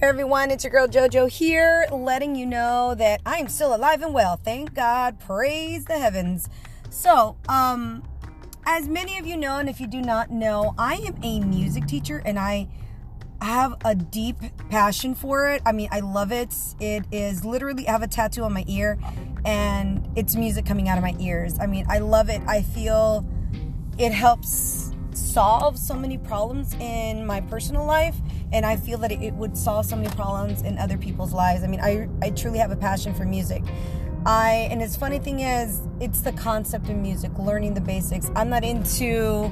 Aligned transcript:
Hey 0.00 0.06
everyone, 0.06 0.50
it's 0.50 0.64
your 0.64 0.70
girl 0.70 0.88
JoJo 0.88 1.28
here, 1.28 1.86
letting 1.92 2.34
you 2.34 2.46
know 2.46 2.94
that 2.94 3.20
I 3.26 3.36
am 3.36 3.48
still 3.48 3.74
alive 3.74 4.00
and 4.00 4.14
well. 4.14 4.38
Thank 4.42 4.72
God, 4.72 5.20
praise 5.20 5.84
the 5.84 5.98
heavens. 5.98 6.48
So, 6.88 7.36
um, 7.50 8.02
as 8.64 8.88
many 8.88 9.18
of 9.18 9.26
you 9.26 9.36
know, 9.36 9.58
and 9.58 9.68
if 9.68 9.78
you 9.78 9.86
do 9.86 10.00
not 10.00 10.30
know, 10.30 10.74
I 10.78 10.94
am 10.94 11.16
a 11.22 11.40
music 11.40 11.86
teacher 11.86 12.22
and 12.24 12.38
I 12.38 12.68
have 13.42 13.76
a 13.84 13.94
deep 13.94 14.36
passion 14.70 15.14
for 15.14 15.50
it. 15.50 15.60
I 15.66 15.72
mean, 15.72 15.90
I 15.92 16.00
love 16.00 16.32
it. 16.32 16.54
It 16.80 17.04
is 17.12 17.44
literally, 17.44 17.86
I 17.86 17.92
have 17.92 18.02
a 18.02 18.08
tattoo 18.08 18.44
on 18.44 18.54
my 18.54 18.64
ear 18.68 18.98
and 19.44 20.08
it's 20.16 20.34
music 20.34 20.64
coming 20.64 20.88
out 20.88 20.96
of 20.96 21.04
my 21.04 21.14
ears. 21.20 21.58
I 21.60 21.66
mean, 21.66 21.84
I 21.90 21.98
love 21.98 22.30
it. 22.30 22.40
I 22.48 22.62
feel 22.62 23.28
it 23.98 24.12
helps 24.12 24.94
solve 25.12 25.78
so 25.78 25.94
many 25.94 26.16
problems 26.16 26.74
in 26.80 27.26
my 27.26 27.42
personal 27.42 27.84
life 27.84 28.16
and 28.52 28.66
i 28.66 28.76
feel 28.76 28.98
that 28.98 29.12
it 29.12 29.34
would 29.34 29.56
solve 29.56 29.86
so 29.86 29.96
many 29.96 30.08
problems 30.10 30.62
in 30.62 30.78
other 30.78 30.96
people's 30.96 31.32
lives 31.32 31.62
i 31.64 31.66
mean 31.66 31.80
i, 31.80 32.08
I 32.22 32.30
truly 32.30 32.58
have 32.58 32.70
a 32.70 32.76
passion 32.76 33.14
for 33.14 33.24
music 33.24 33.62
i 34.26 34.68
and 34.70 34.82
its 34.82 34.96
funny 34.96 35.18
thing 35.18 35.40
is 35.40 35.80
it's 36.00 36.20
the 36.20 36.32
concept 36.32 36.88
of 36.88 36.96
music 36.96 37.30
learning 37.38 37.74
the 37.74 37.80
basics 37.80 38.30
i'm 38.36 38.48
not 38.48 38.64
into 38.64 39.50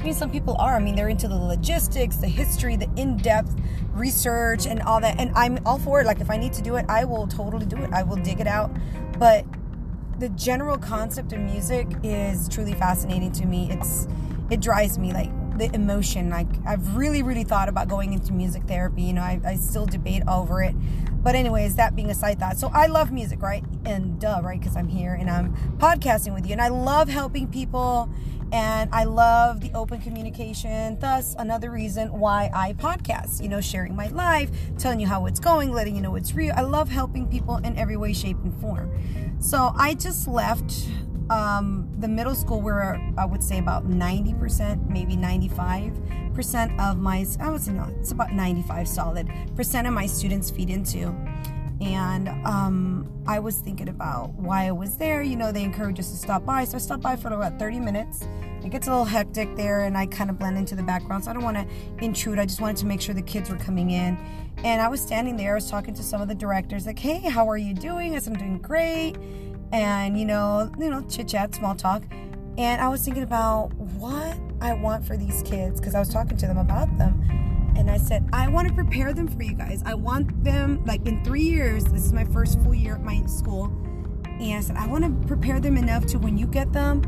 I 0.00 0.04
mean, 0.04 0.14
some 0.14 0.30
people 0.30 0.54
are. 0.58 0.76
I 0.76 0.78
mean, 0.78 0.94
they're 0.94 1.08
into 1.08 1.26
the 1.26 1.36
logistics, 1.36 2.16
the 2.16 2.28
history, 2.28 2.76
the 2.76 2.88
in-depth 2.96 3.56
research, 3.94 4.64
and 4.66 4.80
all 4.82 5.00
that. 5.00 5.18
And 5.18 5.32
I'm 5.34 5.58
all 5.66 5.78
for 5.78 6.00
it. 6.00 6.06
Like, 6.06 6.20
if 6.20 6.30
I 6.30 6.36
need 6.36 6.52
to 6.52 6.62
do 6.62 6.76
it, 6.76 6.86
I 6.88 7.04
will 7.04 7.26
totally 7.26 7.66
do 7.66 7.78
it. 7.78 7.90
I 7.92 8.04
will 8.04 8.16
dig 8.16 8.40
it 8.40 8.46
out. 8.46 8.70
But 9.18 9.44
the 10.18 10.28
general 10.30 10.78
concept 10.78 11.32
of 11.32 11.40
music 11.40 11.88
is 12.02 12.48
truly 12.48 12.74
fascinating 12.74 13.32
to 13.32 13.46
me. 13.46 13.70
It's 13.70 14.06
it 14.50 14.60
drives 14.60 14.98
me 14.98 15.12
like 15.12 15.30
the 15.58 15.74
emotion. 15.74 16.30
Like 16.30 16.48
i've 16.66 16.96
really 16.96 17.22
really 17.22 17.44
thought 17.44 17.68
about 17.68 17.88
going 17.88 18.12
into 18.12 18.32
music 18.32 18.62
therapy 18.64 19.02
you 19.02 19.12
know 19.12 19.22
i, 19.22 19.40
I 19.44 19.56
still 19.56 19.86
debate 19.86 20.22
over 20.28 20.62
it. 20.62 20.74
But 21.22 21.34
anyways 21.34 21.74
that 21.76 21.96
being 21.96 22.10
a 22.10 22.14
side 22.14 22.38
thought 22.38 22.58
so 22.58 22.70
i 22.72 22.86
love 22.86 23.12
music 23.12 23.42
right? 23.42 23.64
And 23.84 24.20
duh 24.20 24.40
right? 24.42 24.58
Because 24.58 24.76
i'm 24.76 24.88
here 24.88 25.14
and 25.14 25.30
i'm 25.30 25.54
podcasting 25.78 26.34
with 26.34 26.46
you. 26.46 26.52
And 26.52 26.60
i 26.60 26.68
love 26.68 27.08
helping 27.08 27.48
people. 27.48 28.08
And 28.50 28.88
i 28.94 29.04
love 29.04 29.60
the 29.60 29.70
open 29.74 30.00
communication. 30.00 30.98
Thus 30.98 31.34
another 31.38 31.70
reason 31.70 32.12
why 32.18 32.50
i 32.54 32.72
podcast 32.74 33.42
you 33.42 33.48
know 33.48 33.60
sharing 33.60 33.94
my 33.94 34.08
life 34.08 34.50
telling 34.78 35.00
you 35.00 35.06
how 35.06 35.26
it's 35.26 35.40
going 35.40 35.72
letting 35.72 35.94
you 35.96 36.02
know 36.02 36.14
it's 36.14 36.34
real. 36.34 36.54
I 36.56 36.62
love 36.62 36.88
helping 36.88 37.26
people 37.26 37.56
in 37.58 37.76
every 37.76 37.96
way 37.96 38.12
shape 38.12 38.38
and 38.42 38.58
form. 38.60 38.90
So 39.40 39.72
i 39.76 39.94
just 39.94 40.28
left 40.28 40.88
um, 41.30 41.88
the 41.98 42.08
middle 42.08 42.34
school 42.34 42.60
where 42.60 43.00
I 43.16 43.24
would 43.24 43.42
say 43.42 43.58
about 43.58 43.88
90%, 43.88 44.88
maybe 44.88 45.16
95% 45.16 46.80
of 46.80 46.98
my, 46.98 47.26
I 47.40 47.50
would 47.50 47.60
say 47.60 47.72
no, 47.72 47.92
it's 48.00 48.12
about 48.12 48.32
95 48.32 48.88
solid 48.88 49.30
percent 49.56 49.86
of 49.86 49.92
my 49.92 50.06
students 50.06 50.50
feed 50.50 50.70
into. 50.70 51.14
And 51.80 52.28
um, 52.44 53.08
I 53.26 53.38
was 53.38 53.58
thinking 53.58 53.88
about 53.88 54.34
why 54.34 54.66
I 54.66 54.72
was 54.72 54.96
there. 54.96 55.22
You 55.22 55.36
know, 55.36 55.52
they 55.52 55.62
encourage 55.62 56.00
us 56.00 56.10
to 56.10 56.16
stop 56.16 56.44
by. 56.44 56.64
So 56.64 56.76
I 56.76 56.80
stopped 56.80 57.02
by 57.02 57.14
for 57.14 57.28
about 57.28 57.58
30 57.58 57.78
minutes. 57.78 58.26
It 58.64 58.70
gets 58.70 58.88
a 58.88 58.90
little 58.90 59.04
hectic 59.04 59.54
there, 59.54 59.84
and 59.84 59.96
I 59.96 60.06
kind 60.06 60.30
of 60.30 60.38
blend 60.38 60.58
into 60.58 60.74
the 60.74 60.82
background. 60.82 61.24
So 61.24 61.30
I 61.30 61.34
don't 61.34 61.44
want 61.44 61.56
to 61.56 62.04
intrude. 62.04 62.40
I 62.40 62.46
just 62.46 62.60
wanted 62.60 62.78
to 62.78 62.86
make 62.86 63.00
sure 63.00 63.14
the 63.14 63.22
kids 63.22 63.48
were 63.48 63.56
coming 63.56 63.92
in. 63.92 64.18
And 64.64 64.82
I 64.82 64.88
was 64.88 65.00
standing 65.00 65.36
there. 65.36 65.52
I 65.52 65.54
was 65.54 65.70
talking 65.70 65.94
to 65.94 66.02
some 66.02 66.20
of 66.20 66.26
the 66.26 66.34
directors, 66.34 66.84
like, 66.84 66.98
hey, 66.98 67.20
how 67.20 67.48
are 67.48 67.56
you 67.56 67.74
doing? 67.74 68.16
I 68.16 68.18
said, 68.18 68.32
I'm 68.32 68.38
doing 68.40 68.58
great 68.58 69.16
and 69.72 70.18
you 70.18 70.24
know, 70.24 70.70
you 70.78 70.90
know, 70.90 71.02
chit 71.08 71.28
chat, 71.28 71.54
small 71.54 71.74
talk. 71.74 72.02
And 72.56 72.80
I 72.80 72.88
was 72.88 73.04
thinking 73.04 73.22
about 73.22 73.72
what 73.74 74.36
I 74.60 74.72
want 74.72 75.04
for 75.04 75.16
these 75.16 75.42
kids 75.42 75.80
because 75.80 75.94
I 75.94 76.00
was 76.00 76.08
talking 76.08 76.36
to 76.38 76.46
them 76.46 76.58
about 76.58 76.96
them. 76.98 77.22
And 77.76 77.88
I 77.88 77.96
said, 77.96 78.28
I 78.32 78.48
want 78.48 78.66
to 78.66 78.74
prepare 78.74 79.12
them 79.12 79.28
for 79.28 79.40
you 79.40 79.54
guys. 79.54 79.82
I 79.86 79.94
want 79.94 80.42
them, 80.42 80.84
like 80.84 81.06
in 81.06 81.22
three 81.24 81.42
years, 81.42 81.84
this 81.84 82.04
is 82.04 82.12
my 82.12 82.24
first 82.24 82.60
full 82.62 82.74
year 82.74 82.96
at 82.96 83.04
my 83.04 83.24
school. 83.26 83.66
And 84.24 84.54
I 84.54 84.60
said, 84.60 84.76
I 84.76 84.88
want 84.88 85.04
to 85.04 85.28
prepare 85.28 85.60
them 85.60 85.76
enough 85.76 86.06
to 86.06 86.18
when 86.18 86.36
you 86.36 86.46
get 86.46 86.72
them, 86.72 87.02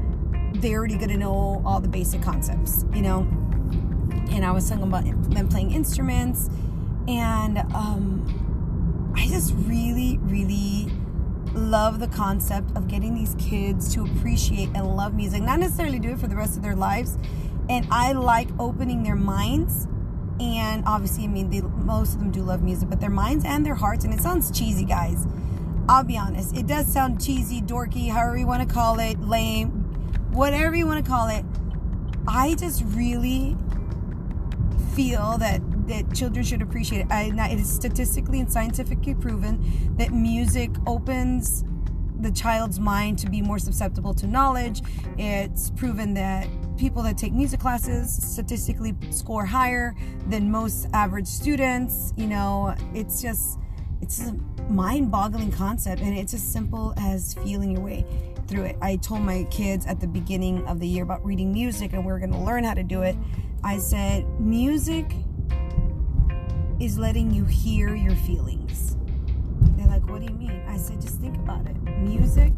they're 0.54 0.78
already 0.78 0.96
going 0.96 1.10
to 1.10 1.16
know 1.16 1.60
all 1.64 1.80
the 1.80 1.88
basic 1.88 2.22
concepts, 2.22 2.84
you 2.94 3.02
know? 3.02 3.20
And 4.30 4.44
I 4.44 4.52
was 4.52 4.68
talking 4.68 4.84
about 4.84 5.04
them 5.04 5.48
playing 5.48 5.72
instruments. 5.72 6.48
And 7.08 7.58
um, 7.74 9.12
I 9.16 9.26
just 9.26 9.54
really, 9.56 10.18
really 10.22 10.92
love 11.54 11.98
the 12.00 12.08
concept 12.08 12.76
of 12.76 12.88
getting 12.88 13.14
these 13.14 13.34
kids 13.38 13.92
to 13.94 14.04
appreciate 14.04 14.68
and 14.74 14.96
love 14.96 15.14
music, 15.14 15.42
not 15.42 15.58
necessarily 15.58 15.98
do 15.98 16.10
it 16.10 16.18
for 16.18 16.26
the 16.26 16.36
rest 16.36 16.56
of 16.56 16.62
their 16.62 16.76
lives. 16.76 17.18
And 17.68 17.86
I 17.90 18.12
like 18.12 18.48
opening 18.58 19.02
their 19.02 19.16
minds. 19.16 19.86
And 20.40 20.82
obviously, 20.86 21.24
I 21.24 21.28
mean, 21.28 21.50
they, 21.50 21.60
most 21.60 22.14
of 22.14 22.20
them 22.20 22.30
do 22.30 22.42
love 22.42 22.62
music, 22.62 22.88
but 22.88 23.00
their 23.00 23.10
minds 23.10 23.44
and 23.44 23.64
their 23.64 23.74
hearts. 23.74 24.04
And 24.04 24.14
it 24.14 24.20
sounds 24.20 24.50
cheesy, 24.50 24.84
guys. 24.84 25.26
I'll 25.88 26.04
be 26.04 26.16
honest. 26.16 26.56
It 26.56 26.66
does 26.66 26.90
sound 26.90 27.24
cheesy, 27.24 27.60
dorky, 27.60 28.10
however 28.10 28.36
you 28.36 28.46
want 28.46 28.66
to 28.66 28.72
call 28.72 29.00
it, 29.00 29.20
lame, 29.20 29.70
whatever 30.32 30.74
you 30.74 30.86
want 30.86 31.04
to 31.04 31.10
call 31.10 31.28
it. 31.28 31.44
I 32.26 32.54
just 32.54 32.82
really 32.86 33.56
feel 34.94 35.36
that 35.38 35.60
that 35.90 36.14
children 36.14 36.44
should 36.44 36.62
appreciate 36.62 37.02
it. 37.02 37.06
I, 37.10 37.24
it 37.50 37.60
is 37.60 37.70
statistically 37.70 38.40
and 38.40 38.50
scientifically 38.50 39.14
proven 39.14 39.96
that 39.96 40.12
music 40.12 40.70
opens 40.86 41.64
the 42.20 42.30
child's 42.30 42.78
mind 42.78 43.18
to 43.18 43.30
be 43.30 43.40
more 43.42 43.58
susceptible 43.58 44.14
to 44.14 44.26
knowledge. 44.26 44.82
It's 45.18 45.70
proven 45.70 46.14
that 46.14 46.46
people 46.76 47.02
that 47.02 47.16
take 47.16 47.32
music 47.32 47.60
classes 47.60 48.10
statistically 48.10 48.94
score 49.10 49.44
higher 49.44 49.94
than 50.28 50.50
most 50.50 50.86
average 50.92 51.26
students. 51.26 52.12
You 52.16 52.26
know, 52.26 52.74
it's 52.94 53.22
just 53.22 53.58
it's 54.02 54.20
a 54.20 54.34
mind-boggling 54.70 55.52
concept 55.52 56.00
and 56.00 56.16
it's 56.16 56.32
as 56.32 56.42
simple 56.42 56.94
as 56.96 57.34
feeling 57.34 57.72
your 57.72 57.82
way 57.82 58.04
through 58.46 58.64
it. 58.64 58.76
I 58.80 58.96
told 58.96 59.20
my 59.22 59.44
kids 59.50 59.86
at 59.86 60.00
the 60.00 60.06
beginning 60.06 60.66
of 60.66 60.80
the 60.80 60.86
year 60.86 61.04
about 61.04 61.24
reading 61.24 61.52
music 61.52 61.92
and 61.92 62.04
we 62.04 62.12
are 62.12 62.18
going 62.18 62.32
to 62.32 62.38
learn 62.38 62.64
how 62.64 62.74
to 62.74 62.82
do 62.82 63.02
it. 63.02 63.16
I 63.62 63.78
said, 63.78 64.24
music 64.40 65.12
is 66.80 66.98
letting 66.98 67.30
you 67.30 67.44
hear 67.44 67.94
your 67.94 68.16
feelings. 68.16 68.96
They're 69.76 69.86
like, 69.86 70.08
what 70.08 70.20
do 70.20 70.26
you 70.26 70.38
mean? 70.38 70.64
I 70.66 70.78
said, 70.78 71.00
just 71.00 71.20
think 71.20 71.36
about 71.36 71.66
it. 71.66 71.76
Music, 71.98 72.52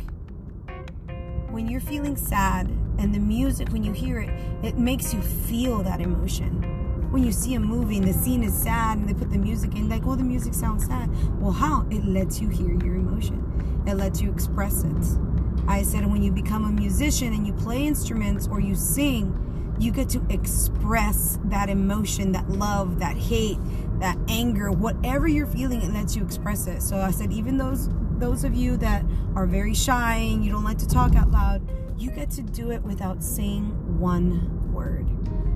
when 1.50 1.68
you're 1.68 1.80
feeling 1.80 2.16
sad, 2.16 2.70
and 2.98 3.12
the 3.12 3.18
music, 3.18 3.70
when 3.70 3.82
you 3.82 3.92
hear 3.92 4.20
it, 4.20 4.30
it 4.62 4.78
makes 4.78 5.12
you 5.12 5.20
feel 5.20 5.82
that 5.82 6.00
emotion. 6.00 6.62
When 7.10 7.24
you 7.24 7.32
see 7.32 7.54
a 7.54 7.60
movie 7.60 7.98
and 7.98 8.06
the 8.06 8.12
scene 8.12 8.44
is 8.44 8.54
sad 8.54 8.98
and 8.98 9.08
they 9.08 9.14
put 9.14 9.30
the 9.30 9.38
music 9.38 9.74
in, 9.74 9.88
like, 9.88 10.06
oh, 10.06 10.14
the 10.14 10.22
music 10.22 10.54
sounds 10.54 10.86
sad. 10.86 11.10
Well, 11.40 11.52
how? 11.52 11.84
It 11.90 12.04
lets 12.04 12.40
you 12.40 12.48
hear 12.48 12.72
your 12.84 12.94
emotion, 12.94 13.82
it 13.86 13.94
lets 13.94 14.20
you 14.22 14.30
express 14.30 14.84
it. 14.84 15.18
I 15.66 15.82
said, 15.82 16.06
when 16.06 16.22
you 16.22 16.30
become 16.30 16.64
a 16.64 16.70
musician 16.70 17.32
and 17.32 17.46
you 17.46 17.52
play 17.54 17.86
instruments 17.86 18.46
or 18.46 18.60
you 18.60 18.74
sing, 18.74 19.36
you 19.78 19.90
get 19.90 20.08
to 20.10 20.24
express 20.28 21.38
that 21.44 21.68
emotion, 21.68 22.32
that 22.32 22.48
love, 22.48 22.98
that 23.00 23.16
hate, 23.16 23.58
that 24.02 24.18
anger, 24.28 24.72
whatever 24.72 25.28
you're 25.28 25.46
feeling, 25.46 25.80
it 25.80 25.92
lets 25.92 26.16
you 26.16 26.24
express 26.24 26.66
it. 26.66 26.82
So 26.82 26.98
I 26.98 27.12
said, 27.12 27.32
even 27.32 27.56
those 27.56 27.88
those 28.18 28.44
of 28.44 28.54
you 28.54 28.76
that 28.76 29.04
are 29.34 29.46
very 29.46 29.74
shy 29.74 30.16
and 30.16 30.44
you 30.44 30.50
don't 30.50 30.64
like 30.64 30.78
to 30.78 30.88
talk 30.88 31.14
out 31.16 31.30
loud, 31.30 31.62
you 31.98 32.10
get 32.10 32.30
to 32.30 32.42
do 32.42 32.70
it 32.70 32.82
without 32.82 33.22
saying 33.22 33.64
one 33.98 34.72
word. 34.72 35.06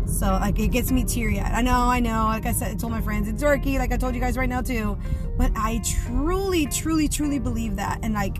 So 0.08 0.26
like 0.26 0.60
it 0.60 0.68
gets 0.68 0.92
me 0.92 1.04
teary. 1.04 1.40
I 1.40 1.60
know, 1.60 1.72
I 1.72 1.98
know. 1.98 2.24
Like 2.26 2.46
I 2.46 2.52
said, 2.52 2.70
I 2.70 2.74
told 2.76 2.92
my 2.92 3.00
friends 3.00 3.28
it's 3.28 3.42
dorky, 3.42 3.78
like 3.78 3.92
I 3.92 3.96
told 3.96 4.14
you 4.14 4.20
guys 4.20 4.36
right 4.36 4.48
now 4.48 4.62
too. 4.62 4.96
But 5.36 5.50
I 5.56 5.82
truly, 5.84 6.66
truly, 6.66 7.08
truly 7.08 7.40
believe 7.40 7.76
that. 7.76 7.98
And 8.02 8.14
like 8.14 8.38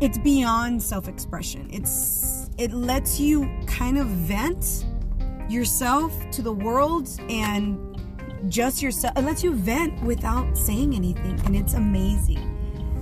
it's 0.00 0.16
beyond 0.16 0.82
self-expression. 0.82 1.68
It's 1.70 2.48
it 2.56 2.72
lets 2.72 3.20
you 3.20 3.50
kind 3.66 3.98
of 3.98 4.06
vent 4.06 4.86
yourself 5.48 6.12
to 6.30 6.42
the 6.42 6.52
world 6.52 7.08
and 7.28 7.87
just 8.48 8.82
yourself. 8.82 9.16
It 9.16 9.22
lets 9.22 9.42
you 9.42 9.54
vent 9.54 10.02
without 10.02 10.56
saying 10.56 10.94
anything, 10.94 11.40
and 11.44 11.56
it's 11.56 11.74
amazing. 11.74 12.44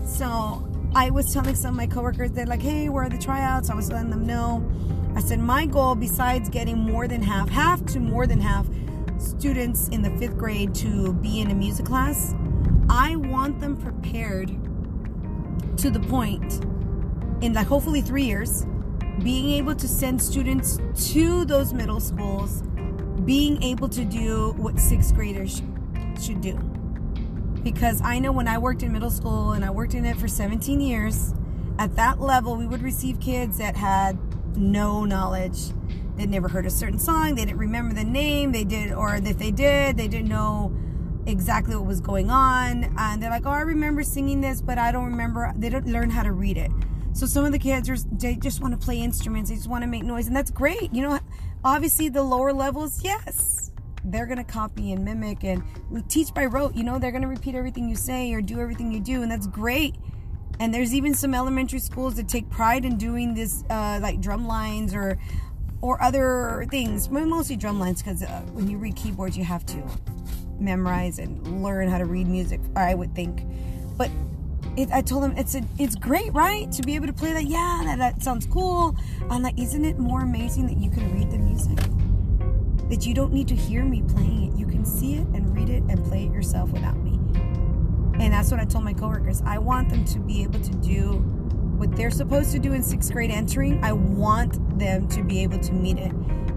So 0.07 0.67
I 0.95 1.11
was 1.11 1.33
telling 1.33 1.55
some 1.55 1.71
of 1.71 1.77
my 1.77 1.87
coworkers, 1.87 2.31
they're 2.31 2.47
like, 2.47 2.63
"Hey, 2.63 2.89
where 2.89 3.05
are 3.05 3.09
the 3.09 3.19
tryouts?" 3.19 3.69
I 3.69 3.75
was 3.75 3.93
letting 3.93 4.11
them 4.11 4.27
know. 4.27 4.65
I 5.15 5.21
said 5.21 5.41
my 5.41 5.67
goal, 5.67 5.95
besides 5.95 6.49
getting 6.49 6.79
more 6.79 7.09
than 7.09 7.23
half, 7.23 7.49
half 7.49 7.85
to 7.87 8.01
more 8.01 8.27
than 8.27 8.41
half 8.41 8.67
students 9.19 9.89
in 9.89 10.03
the 10.03 10.11
fifth 10.19 10.37
grade 10.37 10.75
to 10.77 11.13
be 11.15 11.41
in 11.41 11.51
a 11.51 11.55
music 11.55 11.87
class, 11.87 12.35
I 12.89 13.17
want 13.17 13.61
them 13.61 13.77
prepared 13.77 14.49
to 15.79 15.91
the 15.91 16.01
point 16.01 16.65
in 17.41 17.53
like 17.53 17.67
hopefully 17.67 18.01
three 18.01 18.25
years, 18.25 18.67
being 19.23 19.53
able 19.53 19.75
to 19.75 19.89
send 19.89 20.21
students 20.21 20.79
to 21.13 21.45
those 21.45 21.73
middle 21.73 22.01
schools, 22.01 22.63
being 23.25 23.63
able 23.63 23.89
to 23.89 24.05
do 24.05 24.53
what 24.57 24.79
sixth 24.79 25.15
graders 25.15 25.63
should 26.21 26.41
do. 26.41 26.55
Because 27.63 28.01
I 28.03 28.19
know 28.19 28.33
when 28.33 28.47
I 28.47 28.59
worked 28.59 28.83
in 28.83 28.93
middle 28.93 29.11
school 29.11 29.53
and 29.53 29.65
I 29.65 29.71
worked 29.71 29.95
in 29.95 30.05
it 30.05 30.17
for 30.17 30.29
17 30.29 30.81
years, 30.81 31.35
at 31.79 31.97
that 31.97 32.21
level, 32.21 32.57
we 32.57 32.67
would 32.67 32.83
receive 32.83 33.21
kids 33.21 33.59
that 33.59 33.77
had 33.77 34.19
no 34.57 35.05
knowledge. 35.05 35.59
They'd 36.17 36.31
never 36.31 36.49
heard 36.49 36.65
a 36.65 36.71
certain 36.71 36.99
song, 36.99 37.35
they 37.35 37.45
didn't 37.45 37.59
remember 37.59 37.95
the 37.95 38.05
name, 38.05 38.53
they 38.53 38.65
did, 38.65 38.93
or 38.93 39.17
if 39.17 39.39
they 39.39 39.51
did, 39.51 39.97
they 39.97 40.09
didn't 40.09 40.29
know 40.29 40.75
exactly 41.27 41.77
what 41.77 41.87
was 41.87 42.01
going 42.01 42.31
on. 42.31 42.95
And 42.97 43.23
they're 43.23 43.31
like, 43.31 43.45
oh, 43.45 43.51
I 43.51 43.61
remember 43.61 44.03
singing 44.03 44.41
this, 44.41 44.63
but 44.63 44.79
I 44.79 44.93
don't 44.93 45.05
remember. 45.05 45.53
They 45.57 45.69
don't 45.69 45.87
learn 45.87 46.11
how 46.11 46.23
to 46.23 46.33
read 46.33 46.57
it. 46.57 46.71
So 47.13 47.27
some 47.27 47.45
of 47.45 47.53
the 47.53 47.59
kids 47.59 47.89
are, 47.89 47.97
they 48.13 48.37
just 48.37 48.61
want 48.61 48.79
to 48.79 48.85
play 48.85 49.01
instruments. 49.01 49.51
They 49.51 49.57
just 49.57 49.69
want 49.69 49.83
to 49.83 49.89
make 49.89 50.05
noise. 50.05 50.27
And 50.27 50.37
that's 50.37 50.51
great. 50.51 50.95
You 50.95 51.03
know, 51.03 51.19
obviously 51.67 52.09
the 52.09 52.23
lower 52.23 52.53
levels, 52.53 53.03
yes, 53.03 53.73
they're 54.05 54.27
going 54.27 54.39
to 54.39 54.45
copy 54.45 54.93
and 54.93 55.05
mimic 55.05 55.43
and 55.43 55.63
teach 56.09 56.33
by 56.33 56.47
rote. 56.47 56.75
You 56.77 56.85
know, 56.85 56.99
they're 56.99 57.11
going 57.11 57.23
to 57.23 57.29
repeat 57.29 57.57
everything 57.57 57.89
you 57.89 57.97
say 57.97 58.33
or 58.33 58.41
do 58.41 58.61
everything 58.61 58.93
you 58.93 59.01
do. 59.01 59.23
And 59.23 59.31
that's 59.31 59.49
great. 59.49 59.97
And 60.61 60.73
there's 60.73 60.95
even 60.95 61.13
some 61.13 61.35
elementary 61.35 61.81
schools 61.81 62.15
that 62.15 62.29
take 62.29 62.49
pride 62.49 62.85
in 62.85 62.97
doing 62.97 63.35
this, 63.35 63.65
uh, 63.69 63.99
like 64.01 64.21
drum 64.21 64.47
lines 64.47 64.95
or 64.95 65.19
or 65.83 66.03
other 66.03 66.67
things. 66.71 67.11
Mostly 67.11 67.57
drum 67.57 67.79
lines 67.79 68.03
because 68.03 68.23
uh, 68.23 68.41
when 68.53 68.71
you 68.71 68.79
read 68.79 68.97
keyboards, 68.97 69.37
you 69.37 69.45
have 69.45 69.67
to 69.67 69.83
memorize 70.59 71.19
and 71.19 71.63
learn 71.63 71.89
how 71.89 71.99
to 71.99 72.07
read 72.07 72.27
music. 72.29 72.61
I 72.75 72.95
would 72.95 73.15
think, 73.15 73.43
but 73.99 74.09
it, 74.77 74.91
I 74.93 75.01
told 75.01 75.25
him 75.25 75.37
it's 75.37 75.55
a, 75.55 75.63
it's 75.79 75.95
great, 75.95 76.33
right, 76.33 76.71
to 76.73 76.83
be 76.83 76.95
able 76.95 77.07
to 77.07 77.13
play 77.13 77.33
that. 77.33 77.45
Yeah, 77.45 77.83
that, 77.85 77.99
that 77.99 78.23
sounds 78.23 78.47
cool. 78.47 78.97
I'm 79.31 79.43
like, 79.43 79.59
isn't 79.59 79.85
it 79.85 79.99
more 79.99 80.23
amazing 80.23 80.67
that 80.67 80.77
you 80.79 80.91
can 80.91 81.13
read 81.15 81.31
the 81.31 81.39
music? 81.39 81.79
That 82.91 83.07
you 83.07 83.15
don't 83.15 83.33
need 83.33 83.49
to 83.49 83.57
hear 83.57 83.85
me 83.85 84.03
playing 84.03 84.53
it. 84.53 84.59
You 84.59 84.67
can 84.67 84.85
see 84.85 85.15
it 85.15 85.27
and 85.29 85.55
read 85.55 85.71
it 85.71 85.83
and 85.89 86.05
play 86.05 86.25
it 86.27 86.33
yourself 86.33 86.71
without 86.71 86.97
me. 86.99 87.19
And 88.23 88.33
that's 88.33 88.51
what 88.51 88.61
I 88.61 88.65
told 88.65 88.85
my 88.85 88.93
coworkers. 88.93 89.43
I 89.45 89.59
want 89.59 89.91
them 89.91 90.05
to 90.07 90.19
be 90.21 90.43
able 90.43 90.61
to 90.61 90.73
do 90.77 91.13
what 91.77 91.95
they're 91.97 92.11
supposed 92.11 92.53
to 92.53 92.59
do 92.59 92.73
in 92.73 92.83
sixth 92.83 93.13
grade 93.13 93.31
entering. 93.31 93.83
I 93.85 93.93
want 93.93 94.79
them 94.79 95.09
to 95.09 95.23
be 95.23 95.43
able 95.43 95.59
to 95.59 95.73
meet 95.73 95.99
it. 95.99 96.13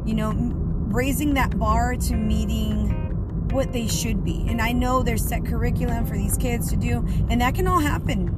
You 0.05 0.13
know, 0.13 0.33
raising 0.33 1.33
that 1.35 1.57
bar 1.59 1.95
to 1.95 2.15
meeting 2.15 3.08
what 3.51 3.73
they 3.73 3.87
should 3.87 4.23
be. 4.23 4.45
And 4.47 4.61
I 4.61 4.71
know 4.71 5.03
there's 5.03 5.23
set 5.23 5.45
curriculum 5.45 6.05
for 6.05 6.15
these 6.15 6.37
kids 6.37 6.69
to 6.69 6.77
do, 6.77 7.05
and 7.29 7.41
that 7.41 7.55
can 7.55 7.67
all 7.67 7.79
happen. 7.79 8.35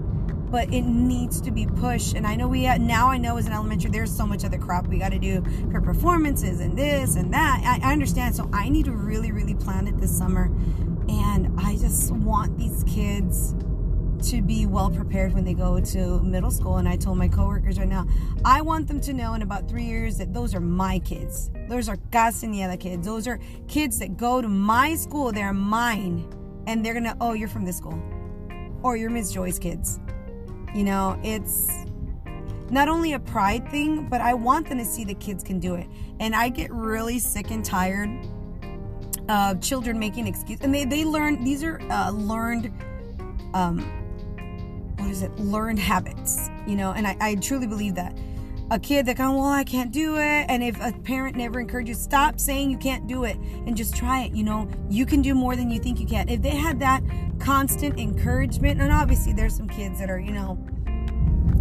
But 0.49 0.73
it 0.73 0.81
needs 0.81 1.39
to 1.41 1.51
be 1.51 1.65
pushed. 1.65 2.13
And 2.13 2.27
I 2.27 2.35
know 2.35 2.45
we 2.45 2.63
now 2.77 3.07
I 3.07 3.17
know 3.17 3.37
as 3.37 3.47
an 3.47 3.53
elementary, 3.53 3.89
there's 3.89 4.13
so 4.13 4.25
much 4.25 4.43
other 4.43 4.57
crap 4.57 4.85
we 4.85 4.99
got 4.99 5.13
to 5.13 5.19
do 5.19 5.41
for 5.71 5.79
performances 5.79 6.59
and 6.59 6.77
this 6.77 7.15
and 7.15 7.33
that. 7.33 7.61
I, 7.63 7.89
I 7.89 7.93
understand. 7.93 8.35
So 8.35 8.49
I 8.51 8.67
need 8.67 8.83
to 8.85 8.91
really, 8.91 9.31
really 9.31 9.55
plan 9.55 9.87
it 9.87 9.97
this 9.97 10.15
summer. 10.15 10.51
And 11.07 11.57
I 11.57 11.77
just 11.77 12.11
want 12.11 12.57
these 12.57 12.83
kids 12.83 13.55
to 14.23 14.41
be 14.41 14.65
well 14.65 14.89
prepared 14.89 15.33
when 15.33 15.43
they 15.43 15.53
go 15.53 15.79
to 15.79 16.19
middle 16.21 16.51
school. 16.51 16.77
And 16.77 16.87
I 16.87 16.95
told 16.95 17.17
my 17.17 17.27
coworkers 17.27 17.79
right 17.79 17.87
now, 17.87 18.07
I 18.45 18.61
want 18.61 18.87
them 18.87 18.99
to 19.01 19.13
know 19.13 19.33
in 19.33 19.41
about 19.41 19.67
three 19.67 19.85
years 19.85 20.17
that 20.17 20.33
those 20.33 20.53
are 20.53 20.59
my 20.59 20.99
kids. 20.99 21.49
Those 21.67 21.89
are 21.89 21.97
other 22.13 22.77
kids. 22.77 23.05
Those 23.05 23.27
are 23.27 23.39
kids 23.67 23.99
that 23.99 24.17
go 24.17 24.41
to 24.41 24.47
my 24.47 24.95
school. 24.95 25.31
They're 25.31 25.53
mine. 25.53 26.31
And 26.67 26.85
they're 26.85 26.93
going 26.93 27.05
to, 27.05 27.17
oh, 27.19 27.33
you're 27.33 27.47
from 27.47 27.65
this 27.65 27.77
school. 27.77 27.99
Or 28.83 28.95
you're 28.95 29.09
Miss 29.09 29.31
Joy's 29.31 29.57
kids. 29.59 29.99
You 30.73 30.83
know, 30.83 31.19
it's 31.23 31.69
not 32.69 32.87
only 32.87 33.13
a 33.13 33.19
pride 33.19 33.69
thing, 33.69 34.07
but 34.07 34.21
I 34.21 34.33
want 34.33 34.69
them 34.69 34.77
to 34.77 34.85
see 34.85 35.03
the 35.03 35.15
kids 35.15 35.43
can 35.43 35.59
do 35.59 35.75
it. 35.75 35.87
And 36.19 36.35
I 36.35 36.49
get 36.49 36.71
really 36.71 37.19
sick 37.19 37.51
and 37.51 37.65
tired 37.65 38.09
of 39.27 39.61
children 39.61 39.99
making 39.99 40.27
excuses. 40.27 40.63
And 40.63 40.73
they, 40.73 40.85
they 40.85 41.03
learn, 41.03 41.43
these 41.43 41.63
are 41.63 41.81
uh, 41.89 42.11
learned 42.11 42.71
um, 43.53 43.79
what 45.01 45.11
is 45.11 45.23
it? 45.23 45.37
Learned 45.39 45.79
habits 45.79 46.49
you 46.67 46.75
know 46.75 46.91
and 46.91 47.07
I, 47.07 47.17
I 47.19 47.35
truly 47.35 47.67
believe 47.67 47.95
that. 47.95 48.17
A 48.69 48.79
kid 48.79 49.05
that 49.07 49.17
goes 49.17 49.35
well 49.35 49.47
i 49.47 49.65
can't 49.65 49.91
do 49.91 50.15
it 50.15 50.45
and 50.47 50.63
if 50.63 50.79
a 50.79 50.93
parent 51.03 51.35
never 51.35 51.59
encourages 51.59 52.01
stop 52.01 52.39
saying 52.39 52.71
you 52.71 52.77
can't 52.77 53.05
do 53.05 53.25
it 53.25 53.35
and 53.65 53.75
just 53.75 53.95
try 53.95 54.23
it 54.23 54.31
you 54.33 54.43
know? 54.43 54.69
You 54.89 55.05
can 55.05 55.21
do 55.21 55.35
more 55.35 55.55
than 55.55 55.69
you 55.69 55.79
think 55.79 55.99
you 55.99 56.07
can. 56.07 56.29
If 56.29 56.41
they 56.41 56.55
had 56.55 56.79
that 56.79 57.03
constant 57.39 57.99
encouragement 57.99 58.79
and 58.79 58.91
obviously 58.91 59.33
there's 59.33 59.55
some 59.55 59.67
kids 59.67 59.99
that 59.99 60.09
are 60.09 60.19
you 60.19 60.31
know 60.31 60.55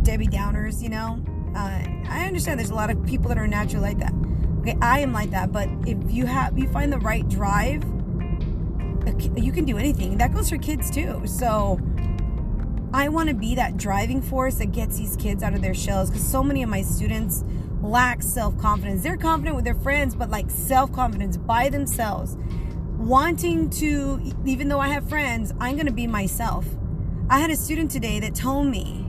debbie 0.02 0.28
downers 0.28 0.82
you 0.82 0.88
know? 0.88 1.20
Uh, 1.56 1.82
i 2.08 2.24
understand 2.26 2.60
there's 2.60 2.70
a 2.70 2.74
lot 2.74 2.90
of 2.90 3.04
people 3.04 3.28
that 3.28 3.38
are 3.38 3.48
naturally 3.48 3.88
like 3.88 3.98
that. 3.98 4.12
Okay 4.60 4.76
i 4.80 5.00
am 5.00 5.12
like 5.12 5.30
that 5.30 5.50
but 5.50 5.68
if 5.86 5.98
you 6.12 6.26
have 6.26 6.56
you 6.56 6.68
find 6.68 6.92
the 6.92 6.98
right 6.98 7.28
drive 7.28 7.82
you 9.36 9.52
can 9.52 9.64
do 9.64 9.78
anything. 9.78 10.18
That 10.18 10.32
goes 10.32 10.50
for 10.50 10.58
kids 10.58 10.90
too. 10.90 11.22
So 11.26 11.80
I 12.92 13.08
want 13.08 13.28
to 13.28 13.34
be 13.34 13.54
that 13.54 13.76
driving 13.76 14.20
force 14.20 14.56
that 14.56 14.72
gets 14.72 14.98
these 14.98 15.16
kids 15.16 15.44
out 15.44 15.54
of 15.54 15.62
their 15.62 15.74
shells 15.74 16.10
because 16.10 16.26
so 16.26 16.42
many 16.42 16.62
of 16.64 16.68
my 16.68 16.82
students 16.82 17.44
lack 17.82 18.20
self 18.22 18.58
confidence. 18.58 19.02
They're 19.02 19.16
confident 19.16 19.54
with 19.54 19.64
their 19.64 19.76
friends, 19.76 20.14
but 20.16 20.28
like 20.28 20.50
self 20.50 20.92
confidence 20.92 21.36
by 21.36 21.68
themselves. 21.68 22.36
Wanting 22.98 23.70
to, 23.70 24.20
even 24.44 24.68
though 24.68 24.80
I 24.80 24.88
have 24.88 25.08
friends, 25.08 25.52
I'm 25.60 25.76
going 25.76 25.86
to 25.86 25.92
be 25.92 26.06
myself. 26.06 26.66
I 27.30 27.38
had 27.38 27.50
a 27.50 27.56
student 27.56 27.92
today 27.92 28.18
that 28.20 28.34
told 28.34 28.66
me, 28.66 29.06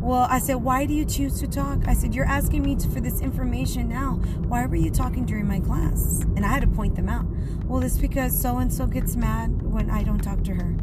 well, 0.00 0.26
I 0.30 0.38
said, 0.38 0.54
why 0.54 0.86
do 0.86 0.94
you 0.94 1.04
choose 1.04 1.40
to 1.40 1.48
talk? 1.48 1.80
I 1.86 1.92
said, 1.92 2.14
you're 2.14 2.24
asking 2.24 2.62
me 2.62 2.78
for 2.78 3.00
this 3.00 3.20
information 3.20 3.88
now. 3.88 4.12
Why 4.46 4.64
were 4.64 4.76
you 4.76 4.90
talking 4.90 5.26
during 5.26 5.46
my 5.46 5.60
class? 5.60 6.20
And 6.36 6.46
I 6.46 6.48
had 6.48 6.62
to 6.62 6.68
point 6.68 6.94
them 6.94 7.08
out. 7.08 7.26
Well, 7.64 7.82
it's 7.82 7.98
because 7.98 8.40
so 8.40 8.58
and 8.58 8.72
so 8.72 8.86
gets 8.86 9.16
mad 9.16 9.60
when 9.60 9.90
I 9.90 10.04
don't 10.04 10.20
talk 10.20 10.42
to 10.44 10.54
her. 10.54 10.74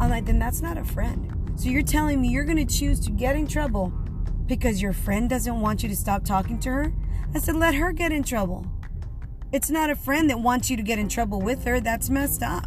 I'm 0.00 0.08
like, 0.08 0.24
then 0.24 0.38
that's 0.38 0.62
not 0.62 0.78
a 0.78 0.84
friend. 0.84 1.52
So 1.56 1.68
you're 1.68 1.82
telling 1.82 2.22
me 2.22 2.28
you're 2.28 2.44
going 2.44 2.66
to 2.66 2.78
choose 2.78 2.98
to 3.00 3.10
get 3.10 3.36
in 3.36 3.46
trouble 3.46 3.92
because 4.46 4.80
your 4.80 4.94
friend 4.94 5.28
doesn't 5.28 5.60
want 5.60 5.82
you 5.82 5.90
to 5.90 5.94
stop 5.94 6.24
talking 6.24 6.58
to 6.60 6.70
her? 6.70 6.92
I 7.34 7.38
said, 7.38 7.56
let 7.56 7.74
her 7.74 7.92
get 7.92 8.10
in 8.10 8.22
trouble. 8.22 8.66
It's 9.52 9.68
not 9.68 9.90
a 9.90 9.94
friend 9.94 10.30
that 10.30 10.40
wants 10.40 10.70
you 10.70 10.76
to 10.78 10.82
get 10.82 10.98
in 10.98 11.08
trouble 11.08 11.40
with 11.40 11.64
her. 11.64 11.80
That's 11.80 12.08
messed 12.08 12.42
up. 12.42 12.66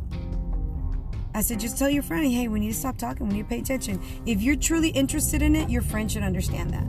I 1.34 1.42
said, 1.42 1.60
just 1.60 1.80
tell 1.80 1.90
your 1.90 2.04
friend, 2.04 2.32
hey, 2.32 2.48
we 2.48 2.60
need 2.60 2.72
to 2.72 2.78
stop 2.78 2.98
talking. 2.98 3.28
We 3.28 3.34
need 3.34 3.44
to 3.44 3.50
pay 3.50 3.60
attention. 3.60 4.00
If 4.28 4.44
you're 4.44 4.56
truly 4.56 4.90
interested 4.90 5.42
in 5.42 5.56
it, 5.56 5.72
your 5.72 5.82
friend 5.82 6.12
should 6.12 6.22
understand 6.22 6.70
that. 6.72 6.86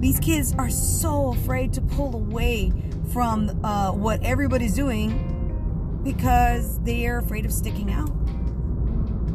These 0.00 0.20
kids 0.20 0.54
are 0.56 0.70
so 0.70 1.32
afraid 1.32 1.72
to 1.72 1.80
pull 1.80 2.14
away 2.14 2.72
from 3.12 3.64
uh, 3.64 3.90
what 3.90 4.22
everybody's 4.22 4.76
doing 4.76 6.00
because 6.04 6.78
they 6.84 7.08
are 7.08 7.18
afraid 7.18 7.44
of 7.44 7.52
sticking 7.52 7.92
out 7.92 8.17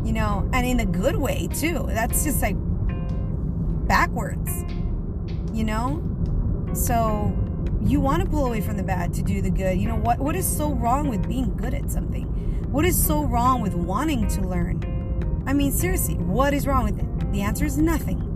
you 0.03 0.13
know, 0.13 0.49
and 0.53 0.65
in 0.65 0.79
a 0.79 0.85
good 0.85 1.15
way 1.15 1.47
too. 1.53 1.85
That's 1.87 2.23
just 2.23 2.41
like 2.41 2.55
backwards, 3.87 4.63
you 5.53 5.63
know? 5.63 6.01
So 6.73 7.31
you 7.81 7.99
want 7.99 8.23
to 8.23 8.29
pull 8.29 8.45
away 8.45 8.61
from 8.61 8.77
the 8.77 8.83
bad 8.83 9.13
to 9.15 9.21
do 9.21 9.41
the 9.41 9.49
good. 9.49 9.77
You 9.77 9.87
know 9.87 9.97
what 9.97 10.19
what 10.19 10.35
is 10.35 10.45
so 10.45 10.73
wrong 10.73 11.07
with 11.07 11.27
being 11.27 11.55
good 11.55 11.73
at 11.73 11.89
something? 11.91 12.25
What 12.71 12.85
is 12.85 13.01
so 13.01 13.23
wrong 13.23 13.61
with 13.61 13.73
wanting 13.73 14.27
to 14.29 14.41
learn? 14.41 15.43
I 15.45 15.53
mean, 15.53 15.71
seriously, 15.71 16.15
what 16.15 16.53
is 16.53 16.65
wrong 16.65 16.83
with 16.83 16.99
it? 16.99 17.31
The 17.31 17.41
answer 17.41 17.65
is 17.65 17.77
nothing. 17.77 18.29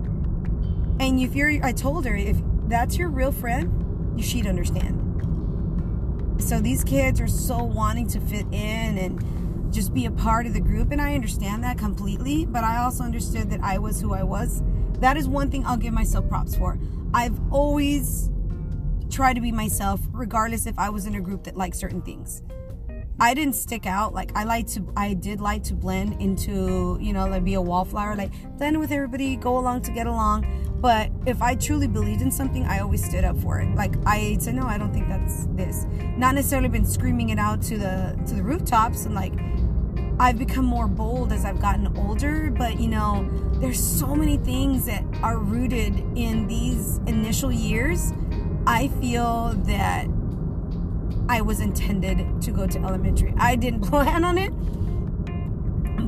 And 1.00 1.20
if 1.20 1.36
you're 1.36 1.64
I 1.66 1.72
told 1.72 2.06
her 2.06 2.16
if 2.16 2.38
that's 2.68 2.98
your 2.98 3.10
real 3.10 3.32
friend, 3.32 4.22
she'd 4.24 4.48
understand. 4.48 5.04
So 6.40 6.60
these 6.60 6.84
kids 6.84 7.20
are 7.20 7.28
so 7.28 7.64
wanting 7.64 8.08
to 8.10 8.20
fit 8.20 8.46
in 8.52 8.98
and 8.98 9.24
just 9.72 9.94
be 9.94 10.06
a 10.06 10.12
part 10.12 10.46
of 10.46 10.54
the 10.54 10.62
group. 10.62 10.92
And 10.92 11.02
I 11.02 11.16
understand 11.16 11.64
that 11.64 11.78
completely, 11.78 12.46
but 12.46 12.64
I 12.64 12.78
also 12.78 13.04
understood 13.04 13.50
that 13.50 13.62
I 13.62 13.78
was 13.78 14.02
who 14.02 14.14
I 14.14 14.24
was. 14.24 14.64
That 15.00 15.18
is 15.18 15.28
one 15.28 15.52
thing 15.52 15.66
I'll 15.66 15.78
give 15.78 15.94
myself 15.94 16.28
props 16.28 16.56
for. 16.56 16.80
I've 17.14 17.40
always 17.52 18.30
tried 19.10 19.34
to 19.34 19.42
be 19.42 19.52
myself, 19.52 20.02
regardless 20.12 20.66
if 20.66 20.78
I 20.78 20.90
was 20.90 21.06
in 21.06 21.16
a 21.16 21.22
group 21.22 21.44
that 21.44 21.56
liked 21.56 21.76
certain 21.76 22.02
things. 22.02 22.42
I 23.20 23.34
didn't 23.34 23.56
stick 23.56 23.86
out. 23.86 24.14
Like 24.14 24.32
I 24.36 24.44
like 24.44 24.68
to, 24.68 24.86
I 24.96 25.14
did 25.14 25.42
like 25.42 25.64
to 25.64 25.74
blend 25.74 26.22
into, 26.22 26.98
you 27.02 27.14
know, 27.14 27.28
like 27.28 27.44
be 27.44 27.56
a 27.56 27.62
wallflower, 27.62 28.16
like 28.16 28.32
blend 28.58 28.80
with 28.80 28.92
everybody, 28.92 29.36
go 29.36 29.58
along 29.58 29.82
to 29.84 29.92
get 29.92 30.08
along. 30.08 30.46
But 30.80 31.10
if 31.26 31.42
I 31.42 31.56
truly 31.56 31.88
believed 31.88 32.22
in 32.22 32.30
something, 32.30 32.66
I 32.66 32.80
always 32.80 33.04
stood 33.04 33.24
up 33.24 33.38
for 33.40 33.60
it. 33.60 33.74
Like 33.76 33.96
I 34.06 34.38
said, 34.40 34.56
no, 34.56 34.64
I 34.68 34.78
don't 34.78 34.94
think 34.94 35.08
that's 35.08 35.48
this. 35.52 35.86
Not 36.18 36.36
necessarily 36.36 36.70
been 36.70 36.86
screaming 36.86 37.30
it 37.30 37.40
out 37.40 37.62
to 37.64 37.78
the 37.78 38.20
to 38.28 38.36
the 38.36 38.44
rooftops 38.44 39.06
and 39.06 39.16
like 39.16 39.34
I've 40.20 40.38
become 40.38 40.66
more 40.66 40.88
bold 40.88 41.32
as 41.32 41.46
I've 41.46 41.60
gotten 41.60 41.96
older, 41.98 42.52
but 42.52 42.80
you 42.80 42.90
know, 42.90 43.28
there's 43.54 43.80
so 43.80 44.16
many 44.16 44.38
things 44.38 44.86
that 44.86 45.04
are 45.22 45.38
rooted 45.38 46.00
in 46.16 46.48
these 46.48 46.98
initial 47.08 47.52
years. 47.52 48.14
I 48.66 48.88
feel 49.00 49.54
that 49.66 50.08
I 51.30 51.42
was 51.42 51.60
intended 51.60 52.42
to 52.42 52.52
go 52.52 52.68
to 52.68 52.80
elementary. 52.80 53.34
I 53.38 53.56
didn't 53.56 53.82
plan 53.90 54.24
on 54.24 54.38
it, 54.38 54.52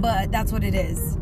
but 0.01 0.31
that's 0.31 0.51
what 0.51 0.63
it 0.63 0.75
is 0.75 1.18